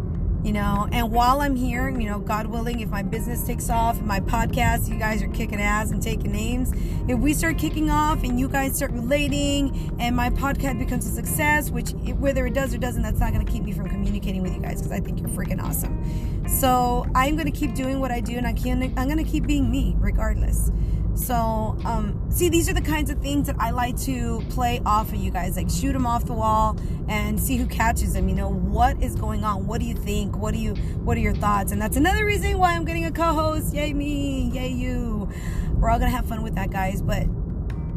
you 0.47 0.53
know 0.53 0.87
and 0.93 1.11
while 1.11 1.41
i'm 1.41 1.57
here 1.57 1.89
you 1.89 2.09
know 2.09 2.19
god 2.19 2.47
willing 2.47 2.79
if 2.79 2.87
my 2.87 3.03
business 3.03 3.45
takes 3.45 3.69
off 3.69 3.97
and 3.97 4.07
my 4.07 4.21
podcast 4.21 4.87
you 4.87 4.97
guys 4.97 5.21
are 5.21 5.27
kicking 5.27 5.59
ass 5.59 5.91
and 5.91 6.01
taking 6.01 6.31
names 6.31 6.71
if 7.09 7.19
we 7.19 7.33
start 7.33 7.57
kicking 7.57 7.89
off 7.89 8.23
and 8.23 8.39
you 8.39 8.47
guys 8.47 8.73
start 8.73 8.89
relating 8.91 9.93
and 9.99 10.15
my 10.15 10.29
podcast 10.29 10.79
becomes 10.79 11.05
a 11.05 11.09
success 11.09 11.69
which 11.69 11.91
whether 12.19 12.47
it 12.47 12.53
does 12.53 12.73
or 12.73 12.77
doesn't 12.77 13.01
that's 13.01 13.19
not 13.19 13.33
going 13.33 13.45
to 13.45 13.51
keep 13.51 13.61
me 13.61 13.73
from 13.73 13.89
communicating 13.89 14.41
with 14.41 14.55
you 14.55 14.61
guys 14.61 14.75
because 14.75 14.93
i 14.93 15.01
think 15.01 15.19
you're 15.19 15.27
freaking 15.27 15.61
awesome. 15.61 16.01
So 16.47 17.05
i'm 17.13 17.35
going 17.35 17.51
to 17.51 17.57
keep 17.57 17.75
doing 17.75 17.99
what 17.99 18.11
i 18.11 18.21
do 18.21 18.37
and 18.37 18.47
I 18.47 18.53
can, 18.53 18.81
i'm 18.95 19.09
going 19.09 19.23
to 19.23 19.29
keep 19.29 19.45
being 19.45 19.69
me 19.69 19.95
regardless 19.99 20.71
So, 21.17 21.75
um, 21.83 22.23
see, 22.29 22.47
these 22.47 22.69
are 22.69 22.73
the 22.73 22.81
kinds 22.81 23.09
of 23.09 23.19
things 23.19 23.47
that 23.47 23.55
I 23.59 23.71
like 23.71 23.99
to 24.01 24.41
play 24.49 24.81
off 24.85 25.09
of 25.09 25.15
you 25.15 25.31
guys, 25.31 25.57
like 25.57 25.69
shoot 25.69 25.93
them 25.93 26.05
off 26.05 26.25
the 26.25 26.33
wall 26.33 26.77
and 27.09 27.39
see 27.39 27.57
who 27.57 27.65
catches 27.65 28.13
them. 28.13 28.29
You 28.29 28.35
know, 28.35 28.49
what 28.49 29.01
is 29.01 29.15
going 29.15 29.43
on? 29.43 29.65
What 29.65 29.81
do 29.81 29.87
you 29.87 29.95
think? 29.95 30.37
What 30.37 30.53
do 30.53 30.59
you? 30.59 30.75
What 30.75 31.17
are 31.17 31.19
your 31.19 31.33
thoughts? 31.33 31.71
And 31.71 31.81
that's 31.81 31.97
another 31.97 32.23
reason 32.23 32.57
why 32.59 32.73
I'm 32.73 32.85
getting 32.85 33.05
a 33.05 33.11
co-host. 33.11 33.73
Yay 33.73 33.93
me! 33.93 34.51
Yay 34.53 34.69
you! 34.69 35.27
We're 35.73 35.89
all 35.89 35.97
gonna 35.97 36.11
have 36.11 36.27
fun 36.27 36.43
with 36.43 36.53
that, 36.55 36.69
guys. 36.69 37.01
But 37.01 37.25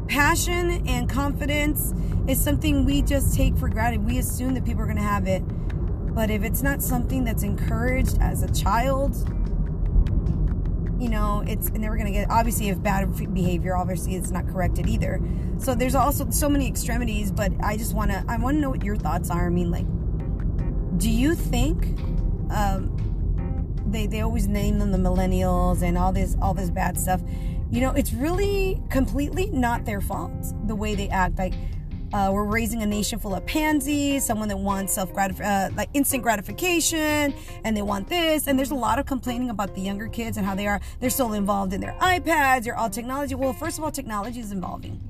passion 0.08 0.86
and 0.88 1.08
confidence 1.08 1.92
is 2.26 2.42
something 2.42 2.86
we 2.86 3.02
just 3.02 3.34
take 3.34 3.54
for 3.56 3.68
granted. 3.68 4.04
We 4.04 4.18
assume 4.18 4.54
that 4.54 4.64
people 4.64 4.82
are 4.82 4.86
gonna 4.86 5.02
have 5.02 5.26
it, 5.26 5.42
but 6.14 6.30
if 6.30 6.42
it's 6.42 6.62
not 6.62 6.82
something 6.82 7.24
that's 7.24 7.42
encouraged 7.42 8.16
as 8.20 8.42
a 8.42 8.52
child 8.52 9.14
you 11.00 11.08
know, 11.08 11.42
it's 11.46 11.68
and 11.68 11.82
they're 11.82 11.94
going 11.94 12.06
to 12.06 12.12
get, 12.12 12.30
obviously, 12.30 12.68
if 12.68 12.82
bad 12.82 13.10
behavior, 13.34 13.74
obviously, 13.74 14.16
it's 14.16 14.30
not 14.30 14.46
corrected 14.46 14.86
either. 14.86 15.20
So 15.58 15.74
there's 15.74 15.94
also 15.94 16.28
so 16.30 16.48
many 16.48 16.68
extremities, 16.68 17.32
but 17.32 17.52
I 17.62 17.76
just 17.76 17.94
want 17.94 18.10
to, 18.10 18.22
I 18.28 18.36
want 18.36 18.56
to 18.56 18.60
know 18.60 18.70
what 18.70 18.84
your 18.84 18.96
thoughts 18.96 19.30
are. 19.30 19.46
I 19.46 19.50
mean, 19.50 19.70
like, 19.70 19.86
do 20.98 21.10
you 21.10 21.34
think, 21.34 21.98
um, 22.50 22.96
they, 23.86 24.06
they 24.06 24.20
always 24.20 24.46
name 24.46 24.78
them 24.78 24.92
the 24.92 24.98
millennials 24.98 25.82
and 25.82 25.96
all 25.96 26.12
this, 26.12 26.36
all 26.40 26.54
this 26.54 26.70
bad 26.70 26.98
stuff. 26.98 27.20
You 27.70 27.80
know, 27.80 27.92
it's 27.92 28.12
really 28.12 28.80
completely 28.90 29.46
not 29.46 29.84
their 29.84 30.00
fault 30.00 30.32
the 30.66 30.74
way 30.74 30.94
they 30.94 31.08
act. 31.08 31.38
Like, 31.38 31.54
uh, 32.12 32.30
we're 32.32 32.44
raising 32.44 32.82
a 32.82 32.86
nation 32.86 33.18
full 33.18 33.34
of 33.34 33.44
pansies, 33.46 34.24
someone 34.24 34.48
that 34.48 34.58
wants 34.58 34.92
self 34.92 35.12
gratif- 35.12 35.44
uh, 35.44 35.72
like 35.76 35.90
instant 35.94 36.22
gratification, 36.22 37.34
and 37.64 37.76
they 37.76 37.82
want 37.82 38.08
this. 38.08 38.46
And 38.46 38.58
there's 38.58 38.70
a 38.70 38.76
lot 38.76 38.98
of 38.98 39.06
complaining 39.06 39.50
about 39.50 39.74
the 39.74 39.80
younger 39.80 40.08
kids 40.08 40.36
and 40.36 40.46
how 40.46 40.54
they 40.54 40.66
are 40.66 40.80
they're 41.00 41.10
still 41.10 41.32
involved 41.32 41.72
in 41.72 41.80
their 41.80 41.96
iPads 42.00 42.64
they're 42.64 42.76
all 42.76 42.90
technology. 42.90 43.34
Well, 43.34 43.52
first 43.52 43.78
of 43.78 43.84
all, 43.84 43.90
technology 43.90 44.40
is 44.40 44.52
evolving. 44.52 45.00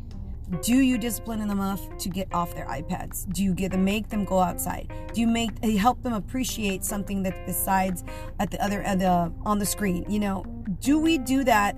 Do 0.62 0.80
you 0.80 0.98
discipline 0.98 1.38
them 1.38 1.50
enough 1.50 1.96
to 1.98 2.08
get 2.08 2.32
off 2.34 2.54
their 2.54 2.66
iPads? 2.66 3.32
Do 3.32 3.44
you 3.44 3.54
get 3.54 3.70
them 3.70 3.84
make 3.84 4.08
them 4.08 4.24
go 4.24 4.40
outside? 4.40 4.92
Do 5.14 5.20
you 5.20 5.28
make 5.28 5.50
uh, 5.62 5.68
help 5.76 6.02
them 6.02 6.12
appreciate 6.12 6.84
something 6.84 7.22
that 7.22 7.46
besides 7.46 8.02
at 8.40 8.50
the 8.50 8.62
other 8.62 8.82
end 8.82 9.02
uh, 9.02 9.30
on 9.44 9.60
the 9.60 9.66
screen? 9.66 10.04
You 10.08 10.18
know, 10.18 10.44
do 10.80 10.98
we 10.98 11.18
do 11.18 11.44
that 11.44 11.76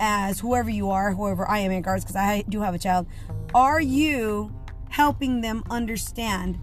as 0.00 0.40
whoever 0.40 0.70
you 0.70 0.90
are, 0.90 1.12
whoever 1.12 1.48
I 1.48 1.58
am 1.58 1.70
in 1.70 1.78
regards 1.78 2.04
because 2.04 2.16
I 2.16 2.42
do 2.48 2.62
have 2.62 2.74
a 2.74 2.78
child? 2.78 3.06
Are 3.54 3.80
you 3.80 4.55
helping 4.90 5.40
them 5.40 5.62
understand 5.70 6.58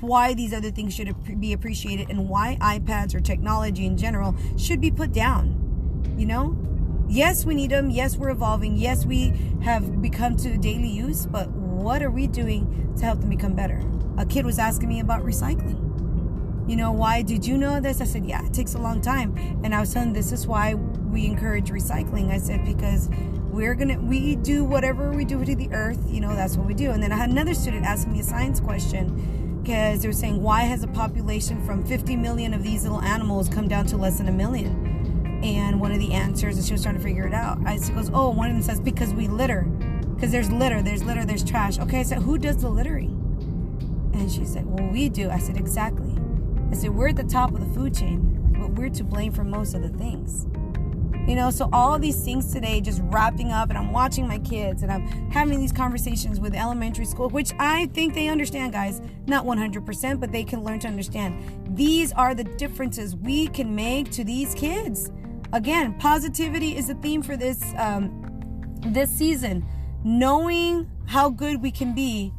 why 0.00 0.34
these 0.34 0.52
other 0.52 0.70
things 0.70 0.94
should 0.94 1.40
be 1.40 1.52
appreciated 1.52 2.08
and 2.10 2.28
why 2.28 2.56
iPads 2.60 3.14
or 3.14 3.20
technology 3.20 3.84
in 3.86 3.96
general 3.96 4.34
should 4.56 4.80
be 4.80 4.90
put 4.90 5.12
down? 5.12 6.14
You 6.16 6.26
know? 6.26 6.56
Yes, 7.08 7.44
we 7.44 7.54
need 7.54 7.70
them. 7.70 7.90
Yes, 7.90 8.16
we're 8.16 8.30
evolving. 8.30 8.76
Yes, 8.76 9.06
we 9.06 9.32
have 9.62 10.02
become 10.02 10.36
to 10.36 10.58
daily 10.58 10.88
use, 10.88 11.26
but 11.26 11.50
what 11.50 12.02
are 12.02 12.10
we 12.10 12.26
doing 12.26 12.92
to 12.98 13.04
help 13.04 13.20
them 13.20 13.30
become 13.30 13.54
better? 13.54 13.82
A 14.18 14.26
kid 14.26 14.44
was 14.44 14.58
asking 14.58 14.88
me 14.88 15.00
about 15.00 15.22
recycling. 15.22 15.84
You 16.68 16.76
know, 16.76 16.92
why 16.92 17.22
did 17.22 17.46
you 17.46 17.56
know 17.56 17.80
this? 17.80 18.02
I 18.02 18.04
said, 18.04 18.26
yeah, 18.26 18.44
it 18.44 18.52
takes 18.52 18.74
a 18.74 18.78
long 18.78 19.00
time. 19.00 19.34
And 19.64 19.74
I 19.74 19.80
was 19.80 19.94
telling 19.94 20.12
this 20.12 20.32
is 20.32 20.46
why 20.46 20.74
we 20.74 21.24
encourage 21.24 21.70
recycling. 21.70 22.30
I 22.30 22.36
said, 22.36 22.62
because 22.66 23.08
we're 23.58 23.74
gonna 23.74 23.98
we 23.98 24.36
do 24.36 24.62
whatever 24.62 25.10
we 25.10 25.24
do 25.24 25.44
to 25.44 25.56
the 25.56 25.68
earth 25.72 25.98
you 26.08 26.20
know 26.20 26.36
that's 26.36 26.56
what 26.56 26.64
we 26.64 26.74
do. 26.74 26.92
And 26.92 27.02
then 27.02 27.10
i 27.10 27.16
had 27.16 27.28
another 27.28 27.54
student 27.54 27.84
asking 27.84 28.12
me 28.12 28.20
a 28.20 28.22
science 28.22 28.60
question 28.60 29.60
because 29.60 30.00
they 30.00 30.06
were 30.06 30.12
saying 30.12 30.40
why 30.40 30.62
has 30.62 30.84
a 30.84 30.86
population 30.86 31.60
from 31.66 31.84
50 31.84 32.14
million 32.14 32.54
of 32.54 32.62
these 32.62 32.84
little 32.84 33.02
animals 33.02 33.48
come 33.48 33.66
down 33.66 33.84
to 33.86 33.96
less 33.96 34.18
than 34.18 34.28
a 34.28 34.32
million? 34.32 35.40
And 35.42 35.80
one 35.80 35.90
of 35.90 35.98
the 35.98 36.12
answers 36.12 36.56
and 36.56 36.64
she 36.64 36.72
was 36.72 36.84
trying 36.84 36.94
to 36.94 37.00
figure 37.00 37.26
it 37.26 37.34
out 37.34 37.58
i 37.66 37.76
she 37.78 37.90
goes 37.90 38.12
oh 38.14 38.30
one 38.30 38.48
of 38.48 38.54
them 38.54 38.62
says 38.62 38.78
because 38.78 39.12
we 39.12 39.26
litter 39.26 39.62
because 40.14 40.30
there's 40.30 40.52
litter 40.52 40.80
there's 40.80 41.02
litter 41.02 41.24
there's 41.24 41.42
trash. 41.42 41.80
Okay 41.80 41.98
i 41.98 42.04
said 42.04 42.18
who 42.18 42.38
does 42.38 42.58
the 42.58 42.68
littering? 42.68 43.10
And 44.14 44.30
she 44.30 44.44
said 44.44 44.66
well 44.66 44.88
we 44.92 45.08
do. 45.08 45.30
I 45.30 45.40
said 45.40 45.56
exactly. 45.56 46.16
I 46.70 46.74
said 46.76 46.90
we're 46.90 47.08
at 47.08 47.16
the 47.16 47.24
top 47.24 47.54
of 47.54 47.58
the 47.58 47.74
food 47.74 47.92
chain 47.92 48.54
but 48.56 48.70
we're 48.74 48.90
to 48.90 49.02
blame 49.02 49.32
for 49.32 49.42
most 49.42 49.74
of 49.74 49.82
the 49.82 49.88
things 49.88 50.46
you 51.28 51.34
know, 51.34 51.50
so 51.50 51.68
all 51.74 51.94
of 51.94 52.00
these 52.00 52.24
things 52.24 52.50
today 52.50 52.80
just 52.80 53.02
wrapping 53.04 53.52
up, 53.52 53.68
and 53.68 53.76
I'm 53.76 53.92
watching 53.92 54.26
my 54.26 54.38
kids 54.38 54.82
and 54.82 54.90
I'm 54.90 55.06
having 55.30 55.60
these 55.60 55.72
conversations 55.72 56.40
with 56.40 56.54
elementary 56.54 57.04
school, 57.04 57.28
which 57.28 57.52
I 57.58 57.86
think 57.88 58.14
they 58.14 58.28
understand, 58.28 58.72
guys. 58.72 59.02
Not 59.26 59.44
100%, 59.44 60.20
but 60.20 60.32
they 60.32 60.42
can 60.42 60.64
learn 60.64 60.78
to 60.80 60.88
understand. 60.88 61.76
These 61.76 62.12
are 62.12 62.34
the 62.34 62.44
differences 62.44 63.14
we 63.14 63.48
can 63.48 63.74
make 63.74 64.10
to 64.12 64.24
these 64.24 64.54
kids. 64.54 65.10
Again, 65.52 65.98
positivity 65.98 66.74
is 66.74 66.86
the 66.88 66.94
theme 66.94 67.22
for 67.22 67.36
this 67.36 67.62
um, 67.76 68.24
this 68.86 69.10
season. 69.10 69.66
Knowing 70.04 70.90
how 71.06 71.28
good 71.28 71.60
we 71.60 71.70
can 71.70 71.94
be 71.94 72.32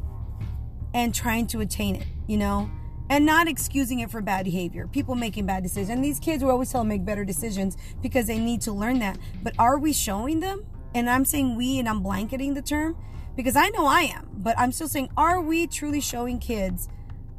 and 0.96 1.13
trying 1.13 1.46
to 1.48 1.60
attain 1.60 1.96
it, 1.96 2.08
you 2.25 2.38
know? 2.38 2.72
And 3.10 3.25
not 3.25 3.48
excusing 3.48 4.00
it 4.00 4.12
for 4.12 4.22
bad 4.22 4.46
behavior. 4.46 4.88
People 4.88 5.16
making 5.16 5.46
bad 5.46 5.63
decisions. 5.63 6.01
These 6.01 6.20
kids, 6.20 6.44
we 6.44 6.50
always 6.50 6.72
tell 6.72 6.82
them 6.82 6.89
make 6.89 7.04
better 7.04 7.25
decisions 7.25 7.78
because 8.01 8.28
they 8.28 8.38
need 8.39 8.62
to 8.62 8.72
learn 8.72 9.00
that. 9.00 9.18
But 9.44 9.54
are 9.58 9.78
we 9.78 9.94
showing 9.94 10.39
them? 10.39 10.66
And 10.94 11.10
I'm 11.10 11.25
saying 11.25 11.56
we, 11.56 11.80
and 11.80 11.88
I'm 11.88 12.01
blanketing 12.01 12.54
the 12.54 12.62
term 12.62 12.96
because 13.36 13.56
I 13.56 13.70
know 13.70 13.86
I 13.86 14.01
am, 14.01 14.30
but 14.34 14.58
I'm 14.58 14.72
still 14.72 14.88
saying, 14.88 15.10
are 15.18 15.42
we 15.42 15.68
truly 15.68 16.01
showing 16.01 16.39
kids 16.39 16.89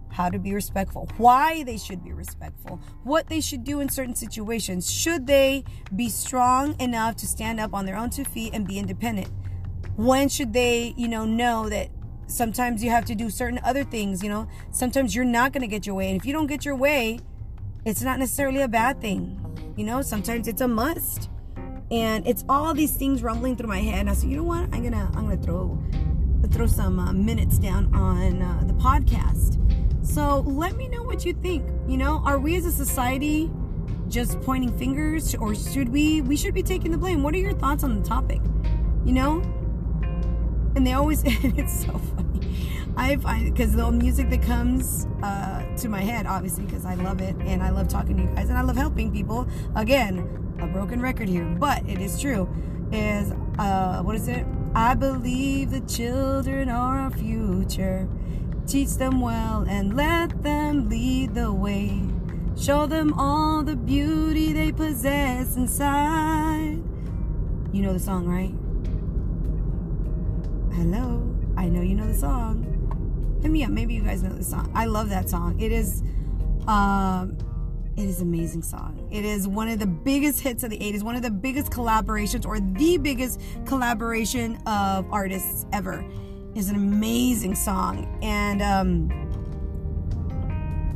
how 0.09 0.29
to 0.29 0.39
be 0.39 0.55
respectful, 0.55 1.09
why 1.19 1.63
they 1.63 1.77
should 1.77 2.03
be 2.03 2.13
respectful, 2.13 2.81
what 3.05 3.29
they 3.29 3.41
should 3.41 3.65
do 3.65 3.81
in 3.81 3.89
certain 3.89 4.15
situations? 4.15 4.91
Should 4.91 5.27
they 5.27 5.65
be 5.95 6.09
strong 6.09 6.79
enough 6.81 7.17
to 7.17 7.27
stand 7.27 7.61
up 7.61 7.75
on 7.75 7.87
their 7.87 7.97
own 7.97 8.11
two 8.11 8.25
feet 8.25 8.53
and 8.55 8.67
be 8.67 8.79
independent? 8.79 9.29
When 9.97 10.29
should 10.29 10.53
they, 10.53 10.95
you 10.97 11.09
know, 11.09 11.25
know 11.25 11.69
that 11.69 11.91
sometimes 12.31 12.83
you 12.83 12.91
have 12.91 13.05
to 13.07 13.15
do 13.15 13.31
certain 13.31 13.61
other 13.65 13.85
things, 13.85 14.23
you 14.23 14.29
know. 14.29 14.49
Sometimes 14.71 15.15
you're 15.15 15.25
not 15.25 15.53
going 15.53 15.63
to 15.63 15.69
get 15.69 15.87
your 15.87 15.95
way. 15.95 16.11
And 16.11 16.17
if 16.17 16.25
you 16.25 16.33
don't 16.33 16.47
get 16.47 16.65
your 16.65 16.77
way, 16.77 17.21
it's 17.85 18.03
not 18.03 18.19
necessarily 18.19 18.63
a 18.63 18.69
bad 18.69 19.01
thing. 19.01 19.75
You 19.77 19.85
know, 19.85 20.03
sometimes 20.03 20.49
it's 20.49 20.61
a 20.61 20.69
must. 20.69 21.29
And 21.91 22.27
it's 22.27 22.45
all 22.49 22.73
these 22.73 22.93
things 22.93 23.23
rumbling 23.23 23.57
through 23.57 23.69
my 23.69 23.81
head. 23.81 24.01
And 24.01 24.11
I 24.11 24.15
said, 24.15 24.31
you 24.31 24.37
know 24.37 24.45
what? 24.45 24.63
I'm 24.73 24.83
gonna 24.83 25.11
I'm 25.15 25.29
gonna 25.29 25.37
throw 25.37 25.79
throw 26.51 26.67
some 26.67 26.99
uh, 26.99 27.13
minutes 27.13 27.59
down 27.59 27.95
on 27.95 28.43
uh, 28.43 28.63
the 28.67 28.75
podcast. 28.75 29.57
So 30.05 30.41
let 30.41 30.77
me 30.77 30.89
know 30.89 31.03
what 31.03 31.25
you 31.25 31.33
think. 31.33 31.65
You 31.87 31.97
know, 31.97 32.23
are 32.25 32.39
we 32.39 32.57
as 32.57 32.65
a 32.65 32.73
society 32.73 33.51
just 34.09 34.41
pointing 34.41 34.77
fingers, 34.77 35.35
or 35.37 35.55
should 35.55 35.89
we 35.89 36.21
we 36.23 36.37
should 36.37 36.55
be 36.55 36.63
taking 36.63 36.91
the 36.91 36.99
blame? 36.99 37.23
What 37.23 37.35
are 37.35 37.39
your 37.39 37.55
thoughts 37.55 37.85
on 37.85 38.01
the 38.01 38.09
topic? 38.09 38.41
You 39.05 39.13
know, 39.13 39.43
and 40.75 40.87
they 40.87 40.93
always 40.93 41.23
it's 41.27 41.85
so 41.85 41.93
funny. 41.93 42.31
I 42.97 43.17
find 43.17 43.53
because 43.53 43.75
the 43.75 43.91
music 43.91 44.31
that 44.31 44.43
comes 44.43 45.07
uh, 45.23 45.65
to 45.77 45.89
my 45.89 46.01
head 46.01 46.27
obviously 46.27 46.65
because 46.65 46.85
i 46.85 46.95
love 46.95 47.21
it 47.21 47.35
and 47.41 47.63
i 47.63 47.71
love 47.71 47.89
talking 47.89 48.17
to 48.17 48.23
you 48.23 48.29
guys 48.31 48.49
and 48.49 48.59
i 48.59 48.63
love 48.63 48.77
helping 48.77 49.13
people. 49.13 49.49
Again 49.77 50.37
a 50.61 50.67
broken 50.67 51.01
record 51.01 51.29
here 51.29 51.45
but 51.59 51.89
it 51.89 52.01
is 52.01 52.21
true 52.21 52.49
is 52.93 53.33
uh 53.59 54.03
what 54.03 54.17
is 54.17 54.29
it? 54.29 54.47
I 54.75 54.95
believe 54.95 55.71
the 55.71 55.81
children 55.81 56.69
are 56.69 56.99
our 56.99 57.11
future. 57.11 58.09
Teach 58.67 58.97
them 58.97 59.21
well 59.21 59.65
and 59.69 59.97
let 59.97 60.43
them 60.43 60.89
lead 60.89 61.35
the 61.35 61.53
way. 61.53 62.03
Show 62.57 62.87
them 62.87 63.15
all 63.15 63.63
the 63.63 63.77
beauty 63.77 64.53
they 64.53 64.71
possess 64.71 65.57
inside. 65.57 66.83
You 67.73 67.83
know 67.83 67.93
the 67.93 67.99
song 68.01 68.27
right 68.27 68.60
Hello. 70.81 71.23
I 71.59 71.69
know 71.69 71.83
you 71.83 71.95
know 71.95 72.07
the 72.07 72.15
song. 72.15 73.39
Hit 73.43 73.51
me 73.51 73.63
up. 73.65 73.71
Maybe 73.71 73.93
you 73.93 74.03
guys 74.03 74.23
know 74.23 74.31
the 74.31 74.43
song. 74.43 74.73
I 74.75 74.87
love 74.87 75.11
that 75.11 75.29
song. 75.29 75.61
It 75.61 75.73
is 75.73 76.03
um 76.67 77.37
it 77.99 78.05
is 78.05 78.23
amazing 78.23 78.63
song. 78.63 79.07
It 79.13 79.27
is 79.27 79.47
one 79.47 79.69
of 79.69 79.79
the 79.79 79.87
biggest 79.87 80.41
hits 80.41 80.63
of 80.63 80.71
the 80.71 80.79
80s, 80.79 81.03
one 81.03 81.17
of 81.17 81.23
the 81.23 81.31
biggest 81.31 81.71
collaborations 81.71 82.47
or 82.47 82.61
the 82.61 82.97
biggest 82.97 83.43
collaboration 83.67 84.57
of 84.67 85.05
artists 85.13 85.67
ever. 85.71 86.03
It's 86.55 86.71
an 86.71 86.77
amazing 86.77 87.57
song. 87.57 88.19
And 88.23 88.63
um 88.63 89.11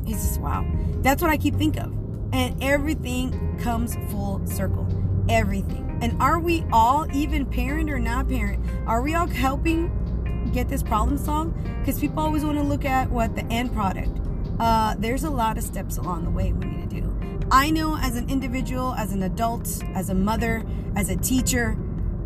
it's 0.07 0.23
just 0.23 0.41
wow. 0.41 0.67
That's 1.03 1.21
what 1.21 1.31
I 1.31 1.37
keep 1.37 1.57
think 1.57 1.77
of. 1.77 1.93
And 2.33 2.57
everything 2.63 3.59
comes 3.59 3.97
full 4.11 4.47
circle. 4.47 4.89
Everything. 5.29 5.94
And 6.05 6.21
are 6.21 6.39
we 6.39 6.67
all, 6.71 7.07
even 7.17 7.47
parent 7.47 7.89
or 7.89 7.99
not 7.99 8.29
parent, 8.29 8.63
are 8.87 9.01
we 9.01 9.15
all 9.15 9.27
helping 9.27 10.51
get 10.53 10.69
this 10.69 10.83
problem 10.83 11.17
solved? 11.17 11.57
Because 11.79 11.99
people 11.99 12.21
always 12.21 12.45
want 12.45 12.59
to 12.59 12.63
look 12.63 12.85
at 12.85 13.09
what 13.09 13.35
the 13.35 13.43
end 13.47 13.73
product. 13.73 14.21
Uh, 14.61 14.97
there's 14.99 15.25
a 15.25 15.31
lot 15.31 15.57
of 15.57 15.65
steps 15.65 15.97
along 15.97 16.25
the 16.25 16.31
way 16.31 16.53
we 16.53 16.67
need 16.67 16.91
to 16.91 17.01
do. 17.01 17.47
I 17.51 17.71
know 17.71 17.97
as 17.97 18.17
an 18.17 18.29
individual, 18.29 18.93
as 18.93 19.13
an 19.13 19.23
adult, 19.23 19.83
as 19.95 20.11
a 20.11 20.15
mother, 20.15 20.63
as 20.95 21.09
a 21.09 21.17
teacher, 21.17 21.75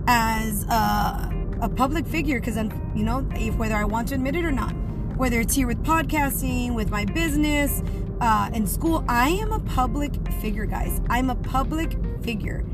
as 0.09 0.65
a, 0.65 1.33
a 1.61 1.69
public 1.69 2.05
figure, 2.05 2.41
because 2.41 2.57
I'm, 2.57 2.93
you 2.97 3.05
know, 3.05 3.29
if, 3.37 3.55
whether 3.59 3.77
I 3.77 3.85
want 3.85 4.09
to 4.09 4.17
admit 4.17 4.35
it 4.35 4.45
or 4.45 4.51
not, 4.51 4.73
whether 5.17 5.39
it's 5.39 5.55
here 5.55 5.69
with 5.69 5.85
podcasting, 5.85 6.75
with 6.75 6.91
my 6.91 7.05
business, 7.05 7.81
uh, 8.21 8.51
in 8.53 8.67
school, 8.67 9.05
I 9.09 9.29
am 9.29 9.53
a 9.53 9.61
public 9.61 10.17
figure, 10.41 10.67
guys. 10.67 11.01
I'm 11.09 11.31
a 11.31 11.37
public 11.37 11.97
figure. 12.25 12.65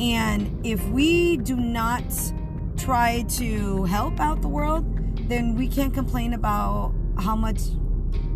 And 0.00 0.64
if 0.66 0.84
we 0.88 1.36
do 1.38 1.56
not 1.56 2.02
try 2.76 3.22
to 3.22 3.84
help 3.84 4.20
out 4.20 4.42
the 4.42 4.48
world, 4.48 4.84
then 5.28 5.56
we 5.56 5.68
can't 5.68 5.94
complain 5.94 6.34
about 6.34 6.92
how 7.18 7.36
much 7.36 7.60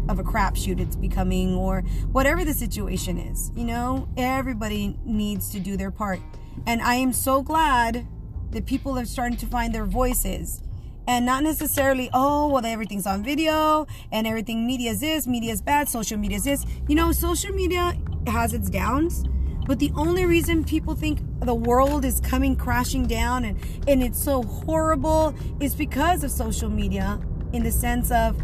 of 0.09 0.19
a 0.19 0.25
crapshoot 0.25 0.81
it's 0.81 0.97
becoming 0.97 1.55
or 1.55 1.83
whatever 2.13 2.45
the 2.45 2.55
situation 2.55 3.19
is. 3.19 3.51
You 3.55 3.65
know, 3.65 4.09
everybody 4.17 4.99
needs 5.05 5.51
to 5.51 5.61
do 5.61 5.77
their 5.77 5.91
part. 5.91 6.21
And 6.67 6.81
I 6.81 6.95
am 6.95 7.13
so 7.13 7.43
glad 7.43 8.07
that 8.51 8.67
people 8.67 8.99
are 8.99 9.05
starting 9.05 9.37
to 9.39 9.47
find 9.47 9.75
their 9.75 9.85
voices 9.85 10.63
and 11.07 11.25
not 11.25 11.43
necessarily, 11.43 12.11
oh, 12.13 12.49
well, 12.49 12.65
everything's 12.65 13.07
on 13.07 13.23
video 13.23 13.87
and 14.13 14.27
everything 14.27 14.67
media 14.67 14.93
is 14.93 15.01
this, 15.01 15.27
media 15.27 15.53
is 15.53 15.63
bad, 15.63 15.89
social 15.89 16.19
media 16.19 16.37
is 16.37 16.45
this. 16.45 16.67
You 16.87 16.95
know, 16.95 17.13
social 17.13 17.53
media 17.55 17.97
has 18.27 18.53
its 18.53 18.69
downs, 18.71 19.25
but 19.69 19.79
the 19.79 19.93
only 19.95 20.25
reason 20.25 20.65
people 20.65 20.95
think 20.95 21.21
the 21.41 21.55
world 21.55 22.03
is 22.03 22.21
coming 22.21 22.57
crashing 22.57 23.07
down 23.07 23.45
and, 23.45 23.59
and 23.87 24.03
it's 24.03 24.21
so 24.21 24.43
horrible 24.43 25.35
is 25.61 25.75
because 25.75 26.25
of 26.25 26.31
social 26.31 26.71
media 26.71 27.21
in 27.53 27.63
the 27.63 27.71
sense 27.71 28.11
of 28.11 28.43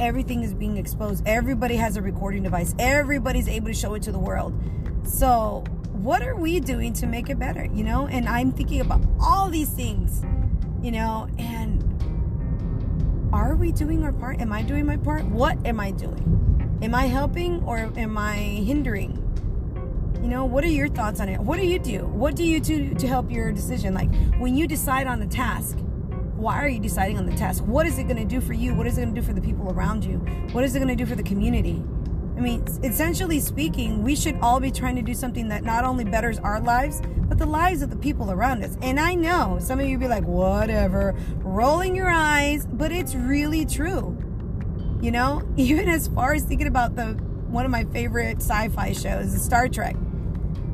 everything 0.00 0.42
is 0.42 0.52
being 0.52 0.76
exposed. 0.76 1.22
Everybody 1.26 1.76
has 1.76 1.96
a 1.96 2.02
recording 2.02 2.42
device, 2.42 2.74
everybody's 2.80 3.46
able 3.46 3.68
to 3.68 3.72
show 3.72 3.94
it 3.94 4.02
to 4.02 4.12
the 4.12 4.18
world. 4.18 4.52
So, 5.04 5.62
what 5.92 6.22
are 6.22 6.34
we 6.34 6.58
doing 6.58 6.92
to 6.94 7.06
make 7.06 7.30
it 7.30 7.38
better? 7.38 7.64
You 7.72 7.84
know, 7.84 8.08
and 8.08 8.28
I'm 8.28 8.50
thinking 8.50 8.80
about 8.80 9.00
all 9.20 9.48
these 9.48 9.70
things, 9.70 10.24
you 10.82 10.90
know, 10.90 11.28
and 11.38 11.84
are 13.32 13.54
we 13.54 13.70
doing 13.70 14.02
our 14.02 14.12
part? 14.12 14.40
Am 14.40 14.52
I 14.52 14.62
doing 14.62 14.86
my 14.86 14.96
part? 14.96 15.24
What 15.26 15.64
am 15.64 15.78
I 15.78 15.92
doing? 15.92 16.78
Am 16.82 16.96
I 16.96 17.06
helping 17.06 17.62
or 17.62 17.78
am 17.78 18.18
I 18.18 18.34
hindering? 18.36 19.27
You 20.22 20.28
know, 20.28 20.44
what 20.44 20.64
are 20.64 20.68
your 20.68 20.88
thoughts 20.88 21.20
on 21.20 21.28
it? 21.28 21.40
What 21.40 21.58
do 21.58 21.66
you 21.66 21.78
do? 21.78 22.06
What 22.06 22.34
do 22.34 22.44
you 22.44 22.60
do 22.60 22.94
to 22.94 23.06
help 23.06 23.30
your 23.30 23.52
decision? 23.52 23.94
Like 23.94 24.10
when 24.38 24.56
you 24.56 24.66
decide 24.66 25.06
on 25.06 25.22
a 25.22 25.26
task, 25.26 25.78
why 26.38 26.62
are 26.62 26.68
you 26.68 26.80
deciding 26.80 27.18
on 27.18 27.26
the 27.26 27.36
task? 27.36 27.64
What 27.64 27.86
is 27.86 27.98
it 27.98 28.04
going 28.04 28.16
to 28.16 28.24
do 28.24 28.40
for 28.40 28.52
you? 28.52 28.74
What 28.74 28.86
is 28.86 28.98
it 28.98 29.02
going 29.02 29.14
to 29.14 29.20
do 29.20 29.26
for 29.26 29.32
the 29.32 29.40
people 29.40 29.70
around 29.70 30.04
you? 30.04 30.18
What 30.52 30.64
is 30.64 30.74
it 30.74 30.80
going 30.80 30.88
to 30.88 30.96
do 30.96 31.06
for 31.06 31.16
the 31.16 31.22
community? 31.22 31.82
I 32.36 32.40
mean, 32.40 32.64
essentially 32.84 33.40
speaking, 33.40 34.04
we 34.04 34.14
should 34.14 34.38
all 34.40 34.60
be 34.60 34.70
trying 34.70 34.94
to 34.94 35.02
do 35.02 35.14
something 35.14 35.48
that 35.48 35.64
not 35.64 35.84
only 35.84 36.04
betters 36.04 36.38
our 36.38 36.60
lives, 36.60 37.02
but 37.28 37.38
the 37.38 37.46
lives 37.46 37.82
of 37.82 37.90
the 37.90 37.96
people 37.96 38.30
around 38.30 38.62
us. 38.62 38.76
And 38.80 39.00
I 39.00 39.14
know 39.14 39.58
some 39.60 39.80
of 39.80 39.86
you 39.86 39.98
be 39.98 40.06
like, 40.06 40.24
whatever, 40.24 41.16
rolling 41.38 41.96
your 41.96 42.10
eyes, 42.10 42.66
but 42.66 42.92
it's 42.92 43.16
really 43.16 43.66
true. 43.66 44.16
You 45.02 45.10
know, 45.10 45.42
even 45.56 45.88
as 45.88 46.06
far 46.08 46.34
as 46.34 46.44
thinking 46.44 46.68
about 46.68 46.94
the 46.94 47.14
one 47.48 47.64
of 47.64 47.70
my 47.70 47.84
favorite 47.84 48.36
sci-fi 48.36 48.92
shows, 48.92 49.42
Star 49.42 49.68
Trek. 49.68 49.96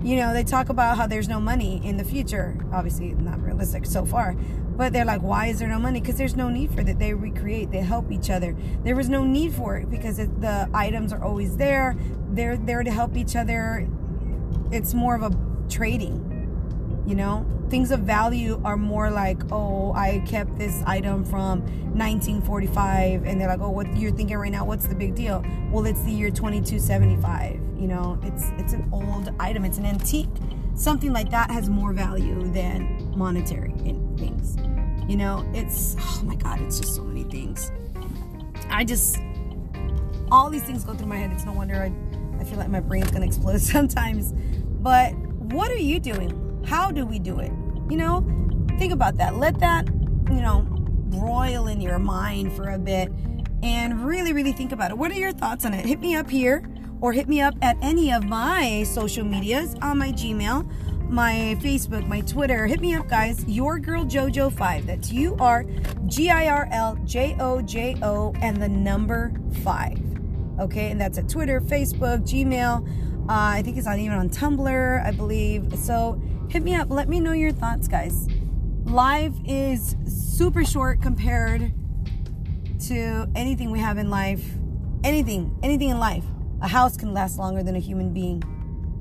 You 0.04 0.16
know, 0.16 0.34
they 0.34 0.44
talk 0.44 0.68
about 0.68 0.98
how 0.98 1.06
there's 1.06 1.30
no 1.30 1.40
money 1.40 1.80
in 1.82 1.96
the 1.96 2.04
future. 2.04 2.54
Obviously, 2.74 3.14
not 3.14 3.42
realistic 3.42 3.86
so 3.86 4.04
far. 4.04 4.34
But 4.76 4.92
they're 4.92 5.06
like, 5.06 5.22
why 5.22 5.46
is 5.46 5.60
there 5.60 5.68
no 5.68 5.78
money? 5.78 5.98
Because 5.98 6.18
there's 6.18 6.36
no 6.36 6.50
need 6.50 6.74
for 6.74 6.82
it. 6.82 6.98
They 6.98 7.14
recreate, 7.14 7.70
they 7.70 7.78
help 7.78 8.12
each 8.12 8.28
other. 8.28 8.54
There 8.82 8.94
was 8.94 9.08
no 9.08 9.24
need 9.24 9.54
for 9.54 9.78
it 9.78 9.88
because 9.88 10.18
it, 10.18 10.42
the 10.42 10.68
items 10.74 11.10
are 11.14 11.24
always 11.24 11.56
there. 11.56 11.96
They're 12.28 12.58
there 12.58 12.82
to 12.82 12.90
help 12.90 13.16
each 13.16 13.34
other. 13.34 13.88
It's 14.70 14.92
more 14.92 15.14
of 15.14 15.22
a 15.22 15.34
trading, 15.70 17.02
you 17.06 17.14
know? 17.14 17.46
Things 17.70 17.90
of 17.90 18.00
value 18.00 18.60
are 18.62 18.76
more 18.76 19.10
like, 19.10 19.40
oh, 19.50 19.94
I 19.94 20.22
kept 20.26 20.58
this 20.58 20.82
item 20.86 21.24
from 21.24 21.62
1945. 21.96 23.24
And 23.24 23.40
they're 23.40 23.48
like, 23.48 23.60
oh, 23.60 23.70
what 23.70 23.96
you're 23.96 24.12
thinking 24.12 24.36
right 24.36 24.52
now, 24.52 24.66
what's 24.66 24.86
the 24.86 24.94
big 24.94 25.14
deal? 25.14 25.42
Well, 25.70 25.86
it's 25.86 26.02
the 26.02 26.12
year 26.12 26.30
2275. 26.30 27.58
You 27.84 27.88
know, 27.88 28.18
it's 28.22 28.44
it's 28.56 28.72
an 28.72 28.88
old 28.92 29.30
item, 29.38 29.66
it's 29.66 29.76
an 29.76 29.84
antique. 29.84 30.30
Something 30.74 31.12
like 31.12 31.30
that 31.32 31.50
has 31.50 31.68
more 31.68 31.92
value 31.92 32.50
than 32.50 33.12
monetary 33.14 33.74
things. 34.16 34.56
You 35.06 35.18
know, 35.18 35.46
it's 35.52 35.94
oh 36.00 36.22
my 36.24 36.34
god, 36.34 36.62
it's 36.62 36.80
just 36.80 36.94
so 36.94 37.04
many 37.04 37.24
things. 37.24 37.70
I 38.70 38.84
just 38.84 39.18
all 40.32 40.48
these 40.48 40.62
things 40.62 40.82
go 40.82 40.94
through 40.94 41.08
my 41.08 41.18
head. 41.18 41.30
It's 41.32 41.44
no 41.44 41.52
wonder 41.52 41.74
I 41.74 41.92
I 42.40 42.44
feel 42.44 42.56
like 42.56 42.70
my 42.70 42.80
brain's 42.80 43.10
gonna 43.10 43.26
explode 43.26 43.60
sometimes. 43.74 44.32
But 44.80 45.14
what 45.52 45.70
are 45.70 45.76
you 45.76 46.00
doing? 46.00 46.64
How 46.66 46.90
do 46.90 47.04
we 47.04 47.18
do 47.18 47.38
it? 47.38 47.52
You 47.90 47.98
know, 47.98 48.26
think 48.78 48.94
about 48.94 49.18
that. 49.18 49.36
Let 49.36 49.60
that, 49.60 49.86
you 50.30 50.40
know, 50.40 50.62
broil 50.62 51.66
in 51.66 51.82
your 51.82 51.98
mind 51.98 52.54
for 52.54 52.70
a 52.70 52.78
bit 52.78 53.12
and 53.62 54.06
really, 54.06 54.32
really 54.32 54.52
think 54.52 54.72
about 54.72 54.90
it. 54.90 54.96
What 54.96 55.10
are 55.10 55.18
your 55.18 55.32
thoughts 55.32 55.66
on 55.66 55.74
it? 55.74 55.84
Hit 55.84 56.00
me 56.00 56.16
up 56.16 56.30
here 56.30 56.66
or 57.00 57.12
hit 57.12 57.28
me 57.28 57.40
up 57.40 57.54
at 57.62 57.76
any 57.82 58.12
of 58.12 58.24
my 58.24 58.82
social 58.84 59.24
medias 59.24 59.74
on 59.82 59.98
my 59.98 60.12
Gmail 60.12 60.68
my 61.08 61.56
Facebook, 61.60 62.06
my 62.06 62.20
Twitter. 62.22 62.66
Hit 62.66 62.80
me 62.80 62.94
up, 62.94 63.08
guys. 63.08 63.44
Your 63.46 63.78
girl 63.78 64.04
JoJo 64.04 64.52
five. 64.52 64.86
That's 64.86 65.12
U 65.12 65.36
R 65.38 65.64
G 66.06 66.30
I 66.30 66.48
R 66.48 66.68
L 66.72 66.96
J 67.04 67.36
O 67.38 67.62
J 67.62 67.96
O 68.02 68.32
and 68.40 68.56
the 68.56 68.68
number 68.68 69.32
five. 69.62 70.00
Okay, 70.58 70.90
and 70.90 71.00
that's 71.00 71.18
at 71.18 71.28
Twitter, 71.28 71.60
Facebook, 71.60 72.22
Gmail. 72.22 72.88
Uh, 73.24 73.26
I 73.28 73.62
think 73.62 73.76
it's 73.76 73.86
not 73.86 73.98
even 73.98 74.16
on 74.16 74.28
Tumblr, 74.28 75.06
I 75.06 75.10
believe. 75.10 75.74
So 75.78 76.20
hit 76.50 76.62
me 76.62 76.74
up. 76.74 76.90
Let 76.90 77.08
me 77.08 77.20
know 77.20 77.32
your 77.32 77.52
thoughts, 77.52 77.88
guys. 77.88 78.28
Life 78.84 79.34
is 79.46 79.96
super 80.06 80.64
short 80.64 81.00
compared 81.00 81.72
to 82.88 83.26
anything 83.34 83.70
we 83.70 83.78
have 83.78 83.98
in 83.98 84.10
life. 84.10 84.44
Anything, 85.02 85.56
anything 85.62 85.90
in 85.90 85.98
life. 85.98 86.24
A 86.64 86.66
house 86.66 86.96
can 86.96 87.12
last 87.12 87.38
longer 87.38 87.62
than 87.62 87.76
a 87.76 87.78
human 87.78 88.14
being. 88.14 88.42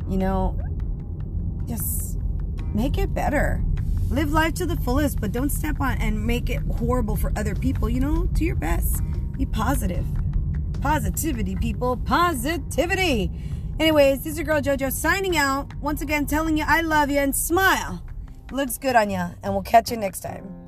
You 0.10 0.18
know, 0.18 0.60
just 1.66 2.20
make 2.74 2.98
it 2.98 3.14
better. 3.14 3.64
Live 4.10 4.34
life 4.34 4.54
to 4.56 4.66
the 4.66 4.76
fullest, 4.76 5.22
but 5.22 5.32
don't 5.32 5.50
step 5.50 5.80
on 5.80 5.98
and 6.00 6.28
make 6.28 6.50
it 6.50 6.62
horrible 6.74 7.16
for 7.16 7.32
other 7.38 7.56
people. 7.56 7.90
You 7.90 8.02
know, 8.02 8.26
do 8.34 8.44
your 8.44 8.58
best. 8.58 9.02
Be 9.38 9.46
positive. 9.46 10.06
Positivity, 10.82 11.56
people. 11.56 11.96
Positivity. 11.96 13.32
Anyways, 13.80 14.26
this 14.26 14.34
is 14.34 14.38
your 14.38 14.46
girl 14.46 14.60
JoJo 14.60 14.92
signing 14.92 15.38
out. 15.38 15.74
Once 15.76 16.02
again, 16.02 16.26
telling 16.26 16.58
you 16.58 16.66
I 16.68 16.82
love 16.82 17.10
you 17.10 17.20
and 17.20 17.34
smile. 17.34 18.04
Looks 18.52 18.78
good 18.78 18.98
on 18.98 19.10
you. 19.10 19.24
And 19.42 19.54
we'll 19.54 19.64
catch 19.64 19.90
you 19.90 19.96
next 19.96 20.20
time. 20.20 20.63